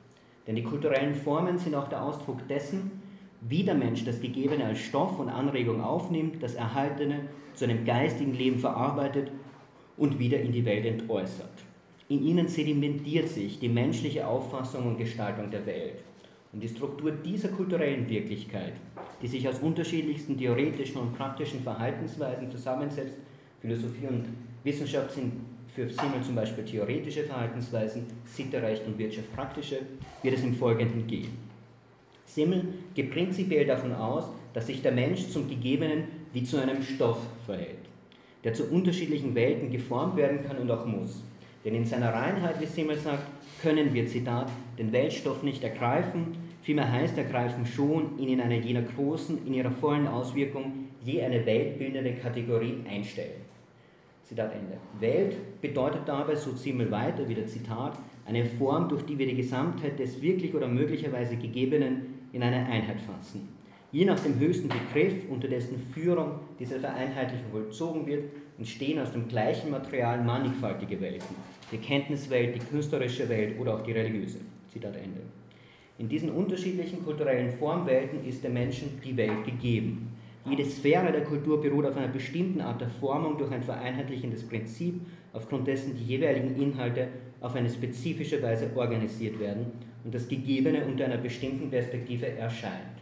Denn 0.48 0.56
die 0.56 0.64
kulturellen 0.64 1.14
Formen 1.14 1.60
sind 1.60 1.76
auch 1.76 1.88
der 1.88 2.02
Ausdruck 2.02 2.48
dessen, 2.48 3.04
wie 3.42 3.64
der 3.64 3.76
Mensch 3.76 4.04
das 4.04 4.20
Gegebene 4.20 4.66
als 4.66 4.80
Stoff 4.80 5.20
und 5.20 5.30
Anregung 5.30 5.82
aufnimmt, 5.82 6.42
das 6.42 6.56
Erhaltene 6.56 7.22
zu 7.54 7.66
einem 7.66 7.86
geistigen 7.86 8.34
Leben 8.34 8.58
verarbeitet 8.58 9.32
und 9.98 10.18
wieder 10.18 10.40
in 10.40 10.52
die 10.52 10.66
Welt 10.66 10.86
entäußert. 10.86 11.64
In 12.10 12.24
ihnen 12.24 12.48
sedimentiert 12.48 13.30
sich 13.30 13.60
die 13.60 13.70
menschliche 13.70 14.28
Auffassung 14.28 14.88
und 14.88 14.98
Gestaltung 14.98 15.52
der 15.52 15.66
Welt. 15.68 16.04
Und 16.54 16.64
die 16.64 16.70
Struktur 16.70 17.12
dieser 17.12 17.50
kulturellen 17.50 18.10
Wirklichkeit, 18.10 18.74
die 19.22 19.28
sich 19.28 19.48
aus 19.48 19.60
unterschiedlichsten 19.60 20.38
theoretischen 20.38 21.02
und 21.02 21.16
praktischen 21.16 21.62
Verhaltensweisen 21.62 22.50
zusammensetzt, 22.50 23.18
Philosophie 23.62 24.08
und 24.08 24.26
Wissenschaft 24.64 25.12
sind 25.12 25.34
für 25.76 25.90
Simmel 25.90 26.22
zum 26.24 26.36
Beispiel 26.36 26.64
theoretische 26.64 27.24
Verhaltensweisen, 27.24 28.06
Sitte, 28.24 28.62
Recht 28.62 28.88
und 28.88 28.98
Wirtschaft 28.98 29.34
praktische, 29.36 29.80
wird 30.24 30.38
es 30.38 30.44
im 30.44 30.56
Folgenden 30.56 31.06
gehen. 31.06 31.38
Simmel 32.26 32.64
geht 32.94 33.12
prinzipiell 33.12 33.66
davon 33.66 33.94
aus, 33.94 34.30
dass 34.54 34.68
sich 34.68 34.82
der 34.82 34.94
Mensch 34.94 35.28
zum 35.28 35.50
Gegebenen 35.50 36.06
wie 36.32 36.44
zu 36.44 36.58
einem 36.58 36.82
Stoff 36.82 37.18
verhält, 37.46 37.78
der 38.46 38.54
zu 38.54 38.66
unterschiedlichen 38.72 39.36
Welten 39.36 39.70
geformt 39.70 40.16
werden 40.16 40.46
kann 40.48 40.58
und 40.58 40.72
auch 40.72 40.86
muss. 40.86 41.22
Denn 41.66 41.76
in 41.76 41.86
seiner 41.86 42.14
Reinheit, 42.14 42.62
wie 42.62 42.66
Simmel 42.66 42.98
sagt, 42.98 43.24
können 43.62 43.94
wir, 43.94 44.08
Zitat, 44.08 44.50
den 44.78 44.94
Weltstoff 44.94 45.44
nicht 45.44 45.64
ergreifen, 45.64 46.38
vielmehr 46.62 46.92
heißt 46.92 47.18
ergreifen 47.18 47.66
schon, 47.66 48.18
ihn 48.18 48.30
in 48.30 48.42
einer 48.42 48.56
jener 48.56 48.84
großen, 48.84 49.46
in 49.46 49.54
ihrer 49.54 49.72
vollen 49.72 50.08
Auswirkung 50.08 50.90
je 51.04 51.22
eine 51.22 51.46
weltbildende 51.46 52.14
Kategorie 52.14 52.78
einstellen. 52.90 53.45
Zitat 54.26 54.54
Ende. 54.54 54.78
Welt 55.00 55.62
bedeutet 55.62 56.02
dabei, 56.08 56.36
so 56.36 56.52
Simmel 56.52 56.90
weiter, 56.90 57.28
wieder 57.30 57.46
Zitat, 57.46 57.98
eine 58.26 58.44
Form, 58.44 58.90
durch 58.90 59.04
die 59.04 59.18
wir 59.18 59.28
die 59.28 59.36
Gesamtheit 59.36 60.00
des 60.00 60.22
wirklich 60.22 60.54
oder 60.56 60.68
möglicherweise 60.68 61.38
Gegebenen 61.38 62.28
in 62.34 62.42
eine 62.42 62.66
Einheit 62.66 63.00
fassen. 63.02 63.48
Je 63.92 64.04
nach 64.04 64.20
dem 64.20 64.40
höchsten 64.40 64.68
Begriff, 64.68 65.30
unter 65.30 65.48
dessen 65.48 65.80
Führung 65.94 66.40
diese 66.60 66.80
Vereinheitlichung 66.80 67.52
vollzogen 67.52 68.08
wird, 68.08 68.26
entstehen 68.58 69.00
aus 69.00 69.12
dem 69.12 69.28
gleichen 69.28 69.70
Material 69.70 70.24
mannigfaltige 70.24 71.00
Welten 71.00 71.36
die 71.72 71.78
Kenntniswelt, 71.78 72.56
die 72.56 72.60
künstlerische 72.60 73.28
Welt 73.30 73.60
oder 73.60 73.76
auch 73.76 73.82
die 73.82 73.92
religiöse. 73.92 74.40
Zitat 74.72 74.96
Ende. 74.96 75.22
In 75.98 76.10
diesen 76.10 76.30
unterschiedlichen 76.30 77.04
kulturellen 77.04 77.52
Formwelten 77.52 78.26
ist 78.26 78.44
dem 78.44 78.54
Menschen 78.54 79.00
die 79.04 79.16
Welt 79.16 79.46
gegeben. 79.46 80.15
Jede 80.48 80.64
Sphäre 80.64 81.12
der 81.12 81.24
Kultur 81.24 81.60
beruht 81.60 81.86
auf 81.86 81.98
einer 81.98 82.08
bestimmten 82.08 82.62
Art 82.62 82.80
der 82.80 82.90
Formung 82.90 83.38
durch 83.38 83.52
ein 83.52 83.64
vereinheitlichendes 83.64 84.48
Prinzip, 84.48 85.02
aufgrund 85.34 85.68
dessen 85.68 85.96
die 85.96 86.04
jeweiligen 86.04 86.56
Inhalte 86.62 87.08
auf 87.42 87.56
eine 87.56 87.70
spezifische 87.70 88.42
Weise 88.44 88.70
organisiert 88.76 89.40
werden 89.40 89.72
und 90.04 90.14
das 90.14 90.28
Gegebene 90.28 90.86
unter 90.86 91.06
einer 91.06 91.18
bestimmten 91.18 91.72
Perspektive 91.72 92.28
erscheint. 92.28 92.96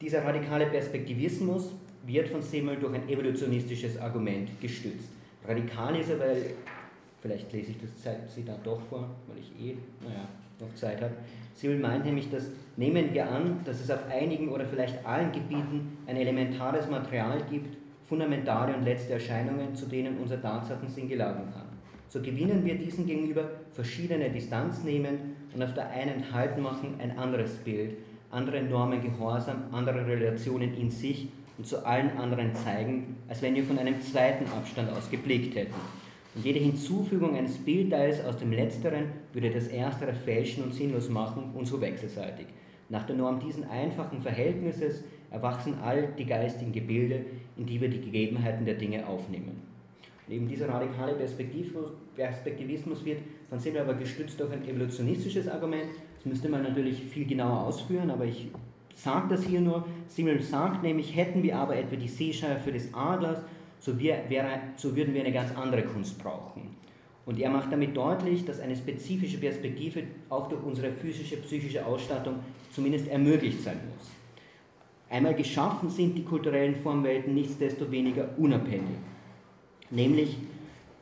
Dieser 0.00 0.24
radikale 0.24 0.66
Perspektivismus 0.66 1.74
wird 2.06 2.28
von 2.28 2.40
Simmel 2.40 2.76
durch 2.76 2.94
ein 2.94 3.06
evolutionistisches 3.06 3.98
Argument 3.98 4.58
gestützt. 4.58 5.10
Radikal 5.46 5.96
ist 5.96 6.08
er, 6.08 6.18
weil, 6.18 6.54
vielleicht 7.20 7.52
lese 7.52 7.72
ich 7.72 7.76
das 7.78 8.34
Zitat 8.34 8.66
doch 8.66 8.80
vor, 8.88 9.10
weil 9.28 9.38
ich 9.38 9.50
eh, 9.62 9.76
naja, 10.02 10.26
noch 10.60 10.74
Zeit 10.74 11.00
habe. 11.00 11.12
Sibyl 11.54 11.78
meint 11.78 12.04
nämlich, 12.04 12.30
dass 12.30 12.50
nehmen 12.76 13.12
wir 13.12 13.28
an, 13.28 13.60
dass 13.64 13.80
es 13.80 13.90
auf 13.90 14.08
einigen 14.08 14.48
oder 14.48 14.64
vielleicht 14.64 15.04
allen 15.04 15.32
Gebieten 15.32 15.98
ein 16.06 16.16
elementares 16.16 16.88
Material 16.88 17.42
gibt, 17.50 17.76
fundamentale 18.04 18.74
und 18.74 18.84
letzte 18.84 19.12
Erscheinungen, 19.12 19.74
zu 19.74 19.86
denen 19.86 20.18
unser 20.18 20.40
Tatsachensinn 20.40 21.08
gelangen 21.08 21.52
kann. 21.52 21.66
So 22.08 22.20
gewinnen 22.20 22.64
wir 22.64 22.76
diesen 22.76 23.06
gegenüber 23.06 23.44
verschiedene 23.72 24.30
Distanz 24.30 24.82
nehmen 24.82 25.36
und 25.54 25.62
auf 25.62 25.74
der 25.74 25.90
einen 25.90 26.32
Halt 26.32 26.58
machen 26.58 26.94
ein 26.98 27.16
anderes 27.16 27.52
Bild, 27.58 27.98
andere 28.30 28.62
Normen 28.62 29.00
gehorsam, 29.00 29.64
andere 29.70 30.06
Relationen 30.06 30.74
in 30.74 30.90
sich 30.90 31.28
und 31.56 31.66
zu 31.66 31.84
allen 31.84 32.16
anderen 32.16 32.54
zeigen, 32.54 33.16
als 33.28 33.42
wenn 33.42 33.54
wir 33.54 33.64
von 33.64 33.78
einem 33.78 34.00
zweiten 34.00 34.46
Abstand 34.46 34.90
aus 34.90 35.10
geblickt 35.10 35.54
hätten. 35.54 35.74
Und 36.34 36.44
jede 36.44 36.60
Hinzufügung 36.60 37.36
eines 37.36 37.58
Bildteils 37.58 38.24
aus 38.24 38.36
dem 38.36 38.52
Letzteren 38.52 39.06
würde 39.32 39.50
das 39.50 39.66
Erstere 39.66 40.12
fälschen 40.12 40.62
und 40.62 40.72
sinnlos 40.72 41.08
machen 41.08 41.50
und 41.54 41.66
so 41.66 41.80
wechselseitig. 41.80 42.46
Nach 42.88 43.04
der 43.04 43.16
Norm 43.16 43.40
diesen 43.40 43.64
einfachen 43.64 44.20
Verhältnisses 44.20 45.02
erwachsen 45.30 45.74
all 45.82 46.08
die 46.18 46.26
geistigen 46.26 46.72
Gebilde, 46.72 47.24
in 47.56 47.66
die 47.66 47.80
wir 47.80 47.88
die 47.88 48.00
Gegebenheiten 48.00 48.64
der 48.64 48.74
Dinge 48.74 49.06
aufnehmen. 49.06 49.62
Und 50.26 50.34
eben 50.34 50.48
dieser 50.48 50.68
radikale 50.68 51.14
Perspektivismus 51.14 53.04
wird 53.04 53.18
von 53.48 53.58
Simmel 53.58 53.82
aber 53.82 53.94
gestützt 53.94 54.38
durch 54.38 54.52
ein 54.52 54.66
evolutionistisches 54.68 55.48
Argument. 55.48 55.86
Das 56.16 56.26
müsste 56.26 56.48
man 56.48 56.62
natürlich 56.62 57.02
viel 57.02 57.26
genauer 57.26 57.66
ausführen, 57.66 58.10
aber 58.10 58.24
ich 58.24 58.48
sagt 58.94 59.32
das 59.32 59.44
hier 59.44 59.60
nur. 59.60 59.84
Simmel 60.06 60.40
sagt 60.40 60.82
nämlich, 60.82 61.16
hätten 61.16 61.42
wir 61.42 61.56
aber 61.56 61.76
etwa 61.76 61.96
die 61.96 62.08
Seescheife 62.08 62.70
des 62.70 62.92
Adlers, 62.94 63.42
so, 63.80 63.98
wir, 63.98 64.24
wäre, 64.28 64.60
so 64.76 64.94
würden 64.94 65.14
wir 65.14 65.22
eine 65.22 65.32
ganz 65.32 65.56
andere 65.56 65.82
Kunst 65.82 66.22
brauchen. 66.22 66.76
Und 67.26 67.38
er 67.38 67.50
macht 67.50 67.72
damit 67.72 67.96
deutlich, 67.96 68.44
dass 68.44 68.60
eine 68.60 68.76
spezifische 68.76 69.38
Perspektive 69.38 70.02
auch 70.28 70.48
durch 70.48 70.62
unsere 70.62 70.92
physische, 70.92 71.36
psychische 71.38 71.84
Ausstattung 71.84 72.36
zumindest 72.72 73.08
ermöglicht 73.08 73.62
sein 73.62 73.78
muss. 73.90 74.10
Einmal 75.08 75.34
geschaffen 75.34 75.90
sind 75.90 76.16
die 76.16 76.24
kulturellen 76.24 76.76
Formwelten 76.76 77.34
nichtsdestoweniger 77.34 78.28
unabhängig, 78.38 78.98
nämlich 79.90 80.36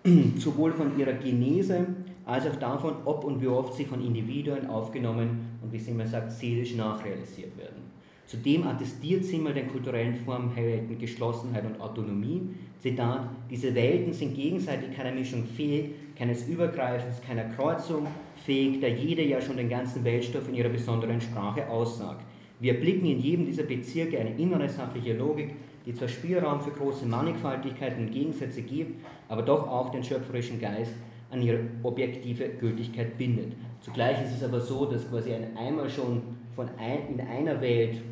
sowohl 0.39 0.73
von 0.73 0.99
ihrer 0.99 1.13
Genese 1.13 1.87
als 2.25 2.47
auch 2.47 2.57
davon, 2.57 2.95
ob 3.05 3.25
und 3.25 3.41
wie 3.41 3.49
oft 3.49 3.75
sie 3.75 3.85
von 3.85 4.05
Individuen 4.05 4.67
aufgenommen 4.67 5.59
und 5.63 5.73
wie 5.73 5.79
sie 5.79 5.91
immer 5.91 6.07
sagt, 6.07 6.31
seelisch 6.31 6.75
nachrealisiert 6.75 7.57
werden. 7.57 7.91
Zudem 8.29 8.67
attestiert 8.67 9.25
Zimmer 9.25 9.55
den 9.55 9.69
kulturellen 9.69 10.15
Formwelten 10.15 10.99
Geschlossenheit 10.99 11.65
und 11.65 11.81
Autonomie. 11.81 12.43
Zitat, 12.79 13.31
diese 13.51 13.75
Welten 13.75 14.13
sind 14.13 14.35
gegenseitig 14.35 14.95
keiner 14.95 15.13
Mischung 15.13 15.45
fähig, 15.47 15.93
keines 16.15 16.47
Übergreifens, 16.47 17.23
keiner 17.23 17.45
Kreuzung 17.45 18.07
fähig, 18.45 18.83
da 18.83 18.87
jede 18.87 19.23
ja 19.23 19.41
schon 19.41 19.57
den 19.57 19.71
ganzen 19.71 20.05
Weltstoff 20.05 20.47
in 20.47 20.57
ihrer 20.57 20.69
besonderen 20.69 21.23
Sprache 21.23 21.71
aussagt. 21.71 22.23
Wir 22.61 22.79
blicken 22.79 23.07
in 23.07 23.19
jedem 23.19 23.47
dieser 23.47 23.63
Bezirke 23.63 24.19
eine 24.19 24.37
innere 24.37 24.69
sachliche 24.69 25.15
Logik, 25.15 25.55
die 25.87 25.95
zwar 25.95 26.09
Spielraum 26.09 26.61
für 26.61 26.73
große 26.73 27.07
Mannigfaltigkeiten 27.07 28.09
und 28.09 28.13
Gegensätze 28.13 28.61
gibt, 28.61 29.03
aber 29.29 29.41
doch 29.41 29.67
auch 29.67 29.89
den 29.89 30.05
schöpferischen 30.05 30.61
Geist 30.61 30.93
an 31.31 31.41
ihre 31.41 31.61
objektive 31.83 32.51
Gültigkeit 32.61 33.17
bindet. 33.17 33.55
Zugleich 33.81 34.23
ist 34.23 34.37
es 34.37 34.45
aber 34.45 34.61
so, 34.61 34.85
dass 34.85 35.09
quasi 35.09 35.33
ein 35.33 35.57
einmal 35.57 35.89
schon 35.89 36.21
von 36.55 36.69
ein, 36.79 37.15
in 37.15 37.21
einer 37.21 37.59
Welt 37.63 38.03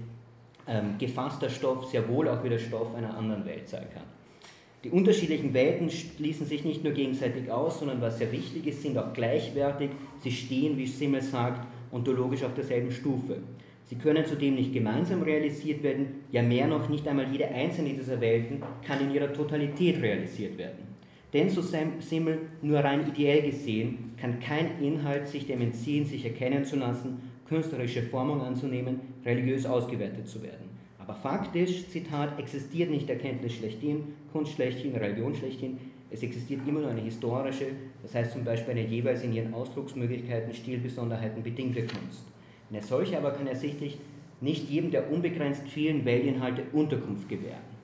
ähm, 0.69 0.97
gefasster 0.99 1.49
Stoff 1.49 1.91
sehr 1.91 2.09
wohl 2.09 2.29
auch 2.29 2.43
wieder 2.43 2.59
Stoff 2.59 2.95
einer 2.95 3.17
anderen 3.17 3.45
Welt 3.45 3.69
sein 3.69 3.87
kann. 3.93 4.05
Die 4.85 4.91
unterschiedlichen 4.91 5.53
Welten 5.53 5.91
schließen 5.91 6.47
sich 6.47 6.65
nicht 6.65 6.85
nur 6.85 6.93
gegenseitig 6.93 7.51
aus, 7.51 7.81
sondern 7.81 8.01
was 8.01 8.19
sehr 8.19 8.31
wichtig 8.31 8.67
ist, 8.67 8.83
sind 8.83 8.97
auch 8.97 9.13
gleichwertig. 9.13 9.91
Sie 10.23 10.31
stehen, 10.31 10.77
wie 10.77 10.87
Simmel 10.87 11.23
sagt, 11.23 11.67
ontologisch 11.91 12.45
auf 12.45 12.55
derselben 12.55 12.93
Stufe. 12.93 13.39
Sie 13.89 13.97
können 13.97 14.27
zudem 14.27 14.57
nicht 14.57 14.73
gemeinsam 14.73 15.23
realisiert 15.23 15.83
werden, 15.83 16.25
ja 16.33 16.43
mehr 16.43 16.67
noch, 16.67 16.89
nicht 16.89 17.07
einmal 17.07 17.31
jede 17.31 17.49
einzelne 17.49 17.95
dieser 17.95 18.21
Welten 18.21 18.63
kann 18.85 19.01
in 19.01 19.15
ihrer 19.15 19.33
Totalität 19.33 20.03
realisiert 20.03 20.59
werden. 20.59 20.87
Denn 21.33 21.51
so 21.51 21.63
Simmel 21.63 22.39
nur 22.63 22.81
rein 22.81 23.09
ideell 23.09 23.43
gesehen, 23.43 24.13
kann 24.21 24.41
kein 24.41 24.81
Inhalt 24.81 25.29
sich 25.29 25.47
dem 25.47 25.61
entziehen, 25.61 26.05
sich 26.05 26.25
erkennen 26.25 26.65
zu 26.65 26.77
lassen, 26.77 27.21
künstlerische 27.49 28.03
Formung 28.03 28.41
anzunehmen, 28.41 29.01
religiös 29.25 29.67
ausgewertet 29.67 30.29
zu 30.29 30.43
werden. 30.43 30.67
Aber 30.99 31.15
faktisch, 31.15 31.89
Zitat, 31.89 32.39
existiert 32.39 32.91
nicht 32.91 33.09
Erkenntnis 33.09 33.53
schlechthin, 33.55 34.05
Kunst 34.33 34.55
schlechthin, 34.55 34.97
Religion 34.97 35.35
schlechthin. 35.35 35.79
Es 36.11 36.23
existiert 36.23 36.67
immer 36.67 36.81
nur 36.81 36.91
eine 36.91 37.01
historische, 37.01 37.67
das 38.03 38.15
heißt 38.15 38.33
zum 38.33 38.45
Beispiel 38.45 38.73
eine 38.73 38.87
jeweils 38.87 39.23
in 39.23 39.33
ihren 39.33 39.55
Ausdrucksmöglichkeiten, 39.55 40.53
Stilbesonderheiten 40.53 41.43
bedingte 41.43 41.83
Kunst. 41.83 42.25
Eine 42.71 42.83
solche 42.83 43.19
aber 43.19 43.31
kann 43.31 43.47
ersichtlich 43.47 43.99
nicht 44.41 44.69
jedem 44.69 44.91
der 44.91 45.11
unbegrenzt 45.11 45.69
vielen 45.69 46.05
Weltinhalte 46.05 46.65
Unterkunft 46.73 47.29
gewähren. 47.29 47.77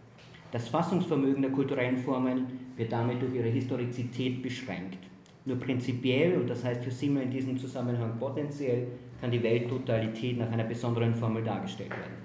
Das 0.50 0.68
Fassungsvermögen 0.68 1.42
der 1.42 1.50
kulturellen 1.50 1.96
Formen 1.96 2.46
wird 2.76 2.92
damit 2.92 3.22
durch 3.22 3.34
ihre 3.34 3.48
Historizität 3.48 4.42
beschränkt. 4.42 4.98
Nur 5.44 5.56
prinzipiell, 5.56 6.36
und 6.36 6.50
das 6.50 6.62
heißt 6.62 6.84
für 6.84 6.90
Simmel 6.90 7.22
in 7.22 7.30
diesem 7.30 7.56
Zusammenhang 7.56 8.18
potenziell, 8.18 8.88
kann 9.22 9.30
die 9.30 9.42
Welttotalität 9.44 10.36
nach 10.36 10.50
einer 10.50 10.64
besonderen 10.64 11.14
Formel 11.14 11.44
dargestellt 11.44 11.90
werden. 11.90 12.16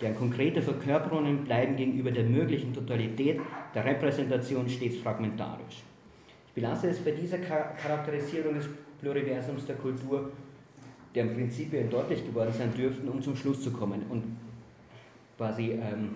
Deren 0.00 0.14
konkrete 0.14 0.62
Verkörperungen 0.62 1.42
bleiben 1.42 1.74
gegenüber 1.74 2.12
der 2.12 2.22
möglichen 2.22 2.72
Totalität 2.72 3.40
der 3.74 3.84
Repräsentation 3.84 4.68
stets 4.68 4.98
fragmentarisch. 4.98 5.82
Ich 6.46 6.52
belasse 6.54 6.90
es 6.90 7.00
bei 7.00 7.10
dieser 7.10 7.38
Charakterisierung 7.38 8.54
des 8.54 8.68
Pluriversums 9.00 9.66
der 9.66 9.74
Kultur, 9.74 10.30
deren 11.12 11.34
Prinzipien 11.34 11.90
deutlich 11.90 12.24
geworden 12.24 12.52
sein 12.56 12.72
dürften, 12.72 13.08
um 13.08 13.20
zum 13.20 13.34
Schluss 13.34 13.60
zu 13.60 13.72
kommen. 13.72 14.04
Und 14.08 14.22
quasi 15.36 15.72
ähm, 15.72 16.10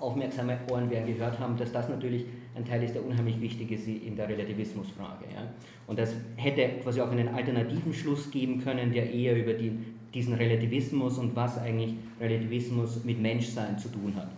aufmerksame 0.00 0.58
Ohren 0.68 0.90
werden 0.90 1.06
gehört 1.06 1.38
haben, 1.38 1.56
dass 1.56 1.70
das 1.70 1.88
natürlich 1.88 2.26
ein 2.54 2.64
Teil 2.64 2.82
ist, 2.84 2.94
der 2.94 3.04
unheimlich 3.04 3.40
wichtig 3.40 3.72
ist 3.72 3.88
in 3.88 4.16
der 4.16 4.28
Relativismusfrage. 4.28 5.24
Ja. 5.34 5.52
Und 5.86 5.98
das 5.98 6.14
hätte 6.36 6.80
quasi 6.82 7.00
auch 7.00 7.10
einen 7.10 7.28
alternativen 7.28 7.92
Schluss 7.92 8.30
geben 8.30 8.62
können, 8.62 8.92
der 8.92 9.12
eher 9.12 9.36
über 9.36 9.54
die, 9.54 9.72
diesen 10.12 10.34
Relativismus 10.34 11.18
und 11.18 11.34
was 11.34 11.58
eigentlich 11.58 11.94
Relativismus 12.20 13.04
mit 13.04 13.20
Menschsein 13.20 13.78
zu 13.78 13.88
tun 13.88 14.14
hat. 14.16 14.28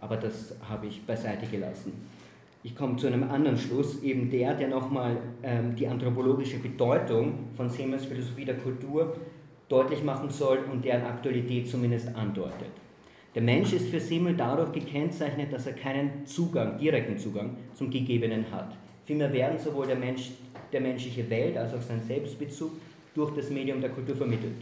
Aber 0.00 0.16
das 0.16 0.54
habe 0.68 0.86
ich 0.86 1.02
beiseite 1.06 1.46
gelassen. 1.46 1.92
Ich 2.64 2.76
komme 2.76 2.96
zu 2.96 3.06
einem 3.06 3.24
anderen 3.24 3.56
Schluss, 3.56 4.02
eben 4.02 4.30
der, 4.30 4.54
der 4.54 4.68
nochmal 4.68 5.16
ähm, 5.42 5.74
die 5.74 5.88
anthropologische 5.88 6.58
Bedeutung 6.58 7.48
von 7.56 7.68
Semers 7.68 8.04
Philosophie 8.04 8.44
der 8.44 8.56
Kultur 8.58 9.16
deutlich 9.68 10.04
machen 10.04 10.30
soll 10.30 10.58
und 10.70 10.84
deren 10.84 11.04
Aktualität 11.04 11.68
zumindest 11.68 12.14
andeutet. 12.14 12.81
Der 13.34 13.42
Mensch 13.42 13.72
ist 13.72 13.88
für 13.88 14.00
Simmel 14.00 14.34
dadurch 14.34 14.72
gekennzeichnet, 14.72 15.52
dass 15.52 15.66
er 15.66 15.72
keinen 15.72 16.26
Zugang, 16.26 16.76
direkten 16.76 17.16
Zugang 17.16 17.56
zum 17.72 17.90
Gegebenen 17.90 18.44
hat. 18.52 18.76
Vielmehr 19.06 19.32
werden 19.32 19.58
sowohl 19.58 19.86
der, 19.86 19.96
Mensch, 19.96 20.32
der 20.70 20.82
menschliche 20.82 21.28
Welt 21.30 21.56
als 21.56 21.72
auch 21.72 21.80
sein 21.80 22.02
Selbstbezug 22.06 22.72
durch 23.14 23.34
das 23.34 23.48
Medium 23.48 23.80
der 23.80 23.90
Kultur 23.90 24.16
vermittelt. 24.16 24.52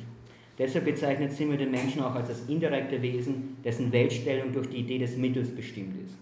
Deshalb 0.56 0.84
bezeichnet 0.84 1.32
Simmel 1.32 1.56
den 1.56 1.72
Menschen 1.72 2.02
auch 2.02 2.14
als 2.14 2.28
das 2.28 2.48
indirekte 2.48 3.02
Wesen, 3.02 3.56
dessen 3.64 3.90
Weltstellung 3.90 4.52
durch 4.52 4.68
die 4.68 4.78
Idee 4.78 4.98
des 4.98 5.16
Mittels 5.16 5.48
bestimmt 5.48 5.96
ist. 6.04 6.16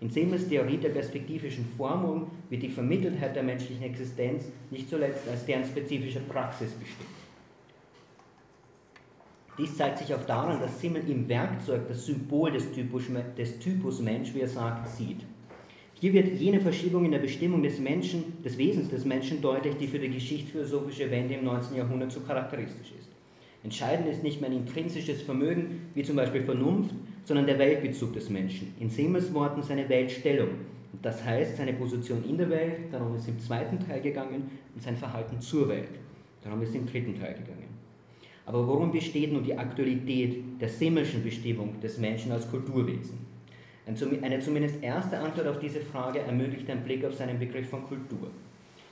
In 0.00 0.08
Simmels 0.08 0.48
Theorie 0.48 0.78
der 0.78 0.90
perspektivischen 0.90 1.66
Formung 1.76 2.30
wird 2.48 2.62
die 2.62 2.68
Vermitteltheit 2.68 3.36
der 3.36 3.42
menschlichen 3.42 3.84
Existenz 3.84 4.44
nicht 4.70 4.88
zuletzt 4.88 5.28
als 5.28 5.44
deren 5.44 5.64
spezifische 5.64 6.20
Praxis 6.20 6.70
bestimmt. 6.72 7.21
Dies 9.58 9.76
zeigt 9.76 9.98
sich 9.98 10.14
auch 10.14 10.24
daran, 10.24 10.60
dass 10.60 10.80
Simmel 10.80 11.02
im 11.08 11.28
Werkzeug 11.28 11.86
das 11.86 12.06
Symbol 12.06 12.52
des 12.52 12.72
Typus, 12.72 13.04
des 13.36 13.58
Typus 13.58 14.00
Mensch, 14.00 14.34
wie 14.34 14.40
er 14.40 14.48
sagt, 14.48 14.88
sieht. 14.88 15.26
Hier 15.94 16.14
wird 16.14 16.40
jene 16.40 16.58
Verschiebung 16.58 17.04
in 17.04 17.12
der 17.12 17.18
Bestimmung 17.18 17.62
des 17.62 17.78
Menschen, 17.78 18.42
des 18.42 18.56
Wesens 18.56 18.88
des 18.88 19.04
Menschen 19.04 19.42
deutlich, 19.42 19.76
die 19.76 19.86
für 19.86 19.98
die 19.98 20.08
geschichtsphilosophische 20.08 21.10
Wende 21.10 21.34
im 21.34 21.44
19. 21.44 21.76
Jahrhundert 21.76 22.10
so 22.10 22.20
charakteristisch 22.20 22.92
ist. 22.98 23.08
Entscheidend 23.62 24.08
ist 24.08 24.22
nicht 24.22 24.40
mehr 24.40 24.50
ein 24.50 24.56
intrinsisches 24.56 25.22
Vermögen, 25.22 25.82
wie 25.94 26.02
zum 26.02 26.16
Beispiel 26.16 26.42
Vernunft, 26.42 26.90
sondern 27.24 27.46
der 27.46 27.58
Weltbezug 27.58 28.14
des 28.14 28.30
Menschen. 28.30 28.74
In 28.80 28.90
Simmels 28.90 29.32
Worten 29.32 29.62
seine 29.62 29.88
Weltstellung. 29.88 30.48
Und 30.92 31.04
das 31.04 31.24
heißt 31.24 31.58
seine 31.58 31.74
Position 31.74 32.24
in 32.28 32.38
der 32.38 32.50
Welt, 32.50 32.90
darum 32.90 33.14
ist 33.14 33.28
im 33.28 33.38
zweiten 33.38 33.78
Teil 33.78 34.00
gegangen, 34.00 34.50
und 34.74 34.82
sein 34.82 34.96
Verhalten 34.96 35.40
zur 35.40 35.68
Welt. 35.68 35.90
Darum 36.42 36.60
ist 36.62 36.74
im 36.74 36.86
dritten 36.86 37.14
Teil 37.14 37.34
gegangen. 37.34 37.71
Aber 38.44 38.66
worum 38.66 38.90
besteht 38.90 39.32
nun 39.32 39.44
die 39.44 39.56
Aktualität 39.56 40.60
der 40.60 40.68
Simmelschen 40.68 41.22
Bestimmung 41.22 41.80
des 41.80 41.98
Menschen 41.98 42.32
als 42.32 42.50
Kulturwesen? 42.50 43.18
Eine 43.86 44.40
zumindest 44.40 44.82
erste 44.82 45.18
Antwort 45.18 45.46
auf 45.46 45.58
diese 45.58 45.80
Frage 45.80 46.20
ermöglicht 46.20 46.70
ein 46.70 46.84
Blick 46.84 47.04
auf 47.04 47.14
seinen 47.14 47.38
Begriff 47.38 47.68
von 47.68 47.84
Kultur. 47.84 48.30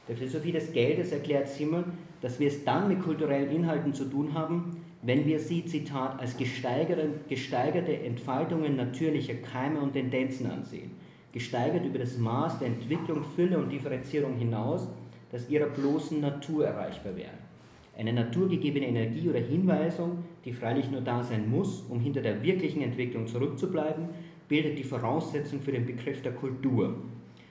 Der 0.09 0.17
Philosophie 0.17 0.53
des 0.53 0.73
Geldes 0.73 1.13
erklärt 1.13 1.49
Simmel, 1.49 1.85
dass 2.21 2.41
wir 2.41 2.49
es 2.49 2.65
dann 2.65 2.89
mit 2.89 3.03
kulturellen 3.03 3.51
Inhalten 3.51 3.95
zu 3.95 4.05
tun 4.05 4.35
haben, 4.35 4.83
wenn 5.03 5.25
wir 5.25 5.39
sie, 5.39 5.65
Zitat, 5.65 6.19
als 6.21 6.37
gesteigerte 6.37 8.01
Entfaltungen 8.05 8.77
natürlicher 8.77 9.35
Keime 9.35 9.81
und 9.81 9.93
Tendenzen 9.93 10.51
ansehen, 10.51 10.91
gesteigert 11.33 11.87
über 11.87 12.01
das 12.01 12.19
Maß 12.19 12.59
der 12.59 12.69
Entwicklung, 12.69 13.25
Fülle 13.37 13.59
und 13.59 13.71
Differenzierung 13.71 14.37
hinaus, 14.37 14.89
das 15.31 15.49
ihrer 15.49 15.67
bloßen 15.67 16.21
Natur 16.21 16.67
erreichbar 16.67 17.17
wären. 17.17 17.50
Eine 17.97 18.13
naturgegebene 18.13 18.87
Energie 18.87 19.29
oder 19.29 19.41
Hinweisung, 19.41 20.25
die 20.45 20.53
freilich 20.53 20.91
nur 20.91 21.01
da 21.01 21.23
sein 21.23 21.51
muss, 21.51 21.85
um 21.89 22.01
hinter 22.01 22.23
der 22.23 22.43
wirklichen 22.43 22.83
Entwicklung 22.83 23.27
zurückzubleiben, 23.27 24.09
bildet 24.49 24.79
die 24.79 24.85
Voraussetzung 24.85 25.61
für 25.61 25.73
den 25.73 25.87
Begriff 25.87 26.23
der 26.23 26.33
Kultur. 26.33 26.97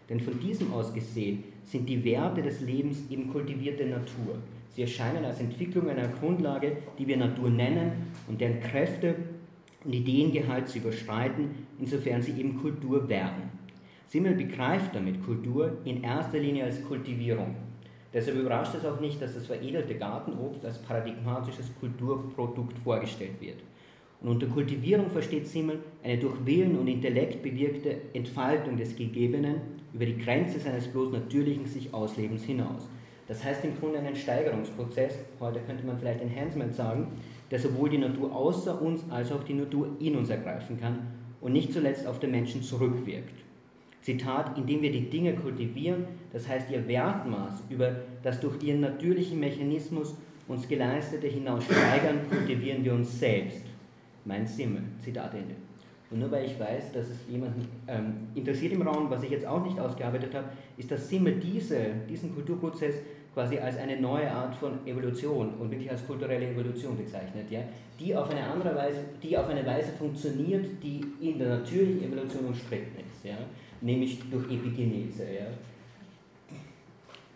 Denn 0.10 0.20
von 0.20 0.40
diesem 0.40 0.74
aus 0.74 0.94
gesehen 0.94 1.44
sind 1.64 1.88
die 1.88 2.04
Werte 2.04 2.42
des 2.42 2.62
Lebens 2.62 3.04
eben 3.10 3.30
kultivierte 3.32 3.86
Natur. 3.86 4.40
Sie 4.70 4.82
erscheinen 4.82 5.24
als 5.24 5.40
Entwicklung 5.40 5.90
einer 5.90 6.08
Grundlage, 6.08 6.78
die 6.98 7.08
wir 7.08 7.18
Natur 7.18 7.50
nennen 7.50 7.92
und 8.28 8.42
deren 8.42 8.60
Kräfte 8.60 9.16
und 9.86 9.94
Ideengehalt 9.94 10.68
zu 10.68 10.80
überschreiten, 10.80 11.50
insofern 11.80 12.22
sie 12.22 12.34
eben 12.40 12.60
Kultur 12.60 13.08
werden. 13.08 13.50
Simmel 14.08 14.34
begreift 14.34 14.96
damit 14.96 15.24
Kultur 15.24 15.78
in 15.86 16.04
erster 16.04 16.40
Linie 16.40 16.66
als 16.66 16.84
Kultivierung. 16.84 17.56
Deshalb 18.14 18.38
überrascht 18.38 18.74
es 18.76 18.86
auch 18.86 19.00
nicht, 19.00 19.22
dass 19.22 19.36
das 19.36 19.46
veredelte 19.46 19.96
Gartenobst 19.96 20.66
als 20.66 20.80
paradigmatisches 20.80 21.72
Kulturprodukt 21.80 22.78
vorgestellt 22.80 23.40
wird. 23.40 23.58
Und 24.22 24.30
unter 24.30 24.48
Kultivierung 24.48 25.10
versteht 25.10 25.48
Simmel 25.48 25.80
eine 26.04 26.18
durch 26.18 26.46
Willen 26.46 26.78
und 26.78 26.88
Intellekt 26.88 27.42
bewirkte 27.42 27.98
Entfaltung 28.14 28.78
des 28.78 28.96
Gegebenen 28.96 29.62
über 29.94 30.06
die 30.06 30.18
Grenze 30.18 30.60
seines 30.60 30.88
bloß 30.88 31.12
natürlichen 31.12 31.66
sich 31.66 31.94
Auslebens 31.94 32.44
hinaus. 32.44 32.90
Das 33.28 33.44
heißt 33.44 33.64
im 33.64 33.80
Grunde 33.80 34.00
einen 34.00 34.16
Steigerungsprozess, 34.16 35.20
heute 35.40 35.60
könnte 35.62 35.86
man 35.86 36.00
vielleicht 36.00 36.22
Enhancement 36.22 36.74
sagen, 36.74 37.08
der 37.52 37.60
sowohl 37.60 37.90
die 37.90 38.00
Natur 38.00 38.36
außer 38.36 38.82
uns 38.82 39.04
als 39.12 39.32
auch 39.32 39.44
die 39.44 39.54
Natur 39.54 39.90
in 40.00 40.16
uns 40.16 40.30
ergreifen 40.30 40.80
kann 40.80 41.08
und 41.40 41.54
nicht 41.54 41.72
zuletzt 41.72 42.08
auf 42.08 42.20
den 42.20 42.32
Menschen 42.32 42.64
zurückwirkt. 42.64 43.49
Zitat, 44.10 44.58
indem 44.58 44.82
wir 44.82 44.92
die 44.92 45.08
Dinge 45.08 45.36
kultivieren, 45.36 46.06
das 46.34 46.48
heißt 46.48 46.72
ihr 46.72 46.88
Wertmaß 46.88 47.64
über 47.70 47.92
das 48.24 48.40
durch 48.40 48.62
ihren 48.64 48.80
natürlichen 48.80 49.40
Mechanismus 49.40 50.16
uns 50.48 50.68
geleistete 50.68 51.28
hinaus 51.28 51.64
steigern, 51.66 52.22
kultivieren 52.28 52.84
wir 52.84 52.94
uns 52.94 53.20
selbst. 53.20 53.62
Mein 54.26 54.48
Simmel, 54.48 54.82
Zitat 55.00 55.36
Ende. 55.36 55.54
Und 56.10 56.22
nur 56.22 56.32
weil 56.32 56.46
ich 56.46 56.60
weiß, 56.60 56.92
dass 56.92 57.08
es 57.08 57.18
jemanden 57.30 57.68
ähm, 57.88 58.30
interessiert 58.34 58.74
im 58.74 58.82
Raum, 58.82 59.12
was 59.12 59.22
ich 59.22 59.30
jetzt 59.30 59.46
auch 59.46 59.64
nicht 59.64 59.80
ausgearbeitet 59.80 60.34
habe, 60.34 60.50
ist, 60.76 60.90
dass 60.90 61.08
Simmel 61.08 61.36
diese, 61.36 61.78
diesen 62.10 62.34
Kulturprozess 62.34 62.96
quasi 63.36 63.60
als 63.60 63.78
eine 63.78 64.02
neue 64.02 64.32
Art 64.32 64.56
von 64.56 64.88
Evolution 64.88 65.54
und 65.60 65.70
wirklich 65.70 65.92
als 65.92 66.04
kulturelle 66.08 66.50
Evolution 66.50 66.98
bezeichnet, 66.98 67.46
ja, 67.52 67.60
die 68.00 68.16
auf 68.16 68.28
eine 68.32 68.44
andere 68.44 68.76
Weise, 68.76 69.02
die 69.22 69.38
auf 69.38 69.48
eine 69.48 69.64
Weise 69.64 69.92
funktioniert, 69.92 70.66
die 70.82 71.02
in 71.22 71.38
der 71.38 71.60
natürlichen 71.60 72.12
Evolution 72.12 72.46
umstritten 72.46 72.98
ist. 73.08 73.24
Ja 73.24 73.38
nämlich 73.82 74.20
durch 74.30 74.46
Epigenese. 74.46 75.24
Ja. 75.24 75.48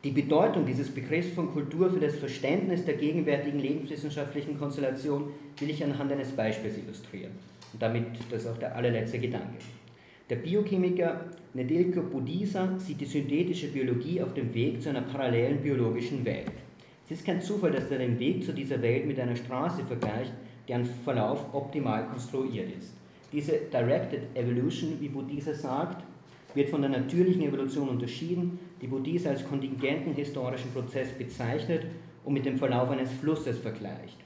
Die 0.04 0.12
Bedeutung 0.12 0.66
dieses 0.66 0.90
Begriffs 0.90 1.30
von 1.34 1.54
Kultur 1.54 1.90
für 1.90 2.00
das 2.00 2.16
Verständnis 2.16 2.84
der 2.84 2.96
gegenwärtigen 2.96 3.60
lebenswissenschaftlichen 3.60 4.60
Konstellation 4.60 5.32
will 5.60 5.70
ich 5.70 5.82
anhand 5.84 6.12
eines 6.12 6.32
Beispiels 6.32 6.78
illustrieren. 6.78 7.32
Und 7.72 7.82
damit, 7.82 8.08
das 8.30 8.44
ist 8.44 8.50
auch 8.50 8.58
der 8.58 8.76
allerletzte 8.76 9.20
Gedanke. 9.20 9.60
Der 10.30 10.36
Biochemiker 10.38 11.26
Nedelko 11.54 12.02
Budisa 12.02 12.78
sieht 12.80 13.00
die 13.00 13.06
synthetische 13.06 13.68
Biologie 13.68 14.22
auf 14.22 14.34
dem 14.34 14.54
Weg 14.54 14.82
zu 14.82 14.90
einer 14.90 15.02
parallelen 15.02 15.62
biologischen 15.62 16.26
Welt. 16.26 16.52
Es 17.06 17.12
ist 17.12 17.26
kein 17.26 17.42
Zufall, 17.42 17.72
dass 17.72 17.92
er 17.92 18.00
den 18.00 18.20
Weg 18.20 18.44
zu 18.44 18.54
dieser 18.54 18.82
Welt 18.82 19.06
mit 19.06 19.20
einer 19.20 19.36
Straße 19.36 19.84
vergleicht, 19.86 20.34
deren 20.68 20.86
Verlauf 20.86 21.54
optimal 21.54 22.08
konstruiert 22.08 22.70
ist. 22.78 22.94
Diese 23.32 23.54
Directed 23.72 24.36
Evolution, 24.36 24.98
wie 25.00 25.10
Budisa 25.10 25.54
sagt, 25.54 26.04
wird 26.56 26.70
von 26.70 26.82
der 26.82 26.90
natürlichen 26.90 27.42
Evolution 27.44 27.90
unterschieden, 27.90 28.60
die 28.82 28.88
Buddhist 28.88 29.28
als 29.28 29.48
kontingenten 29.48 30.14
historischen 30.14 30.72
Prozess 30.72 31.10
bezeichnet 31.18 31.86
und 32.24 32.34
mit 32.34 32.46
dem 32.46 32.58
Verlauf 32.58 32.90
eines 32.90 33.12
Flusses 33.12 33.58
vergleicht. 33.58 34.18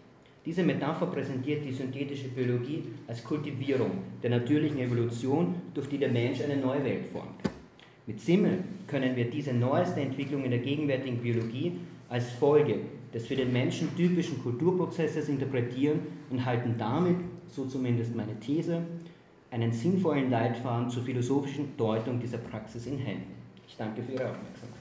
Diese 0.45 0.63
Metapher 0.63 1.07
präsentiert 1.07 1.65
die 1.65 1.73
synthetische 1.73 2.29
Biologie 2.29 2.83
als 3.07 3.23
Kultivierung 3.23 3.91
der 4.23 4.29
natürlichen 4.29 4.79
Evolution, 4.79 5.55
durch 5.73 5.89
die 5.89 5.97
der 5.97 6.09
Mensch 6.09 6.41
eine 6.41 6.55
neue 6.55 6.83
Welt 6.85 7.05
formt. 7.11 7.41
Mit 8.05 8.21
Simmel 8.21 8.59
können 8.87 9.17
wir 9.17 9.29
diese 9.29 9.53
neueste 9.53 9.99
Entwicklung 9.99 10.45
in 10.45 10.51
der 10.51 10.61
gegenwärtigen 10.61 11.17
Biologie 11.17 11.73
als 12.07 12.29
Folge 12.31 12.79
des 13.13 13.27
für 13.27 13.35
den 13.35 13.51
Menschen 13.51 13.93
typischen 13.97 14.41
Kulturprozesses 14.41 15.27
interpretieren 15.27 15.99
und 16.29 16.45
halten 16.45 16.75
damit, 16.77 17.17
so 17.49 17.65
zumindest 17.65 18.15
meine 18.15 18.39
These, 18.39 18.83
einen 19.57 19.71
sinnvollen 19.71 20.29
Leitfaden 20.29 20.87
zur 20.89 21.01
philosophischen 21.01 21.75
Deutung 21.77 22.19
dieser 22.19 22.37
Praxis 22.37 22.85
in 22.85 22.99
Händen. 22.99 23.33
Ich 23.67 23.75
danke 23.75 24.03
für 24.03 24.11
Ihre 24.11 24.29
Aufmerksamkeit. 24.29 24.77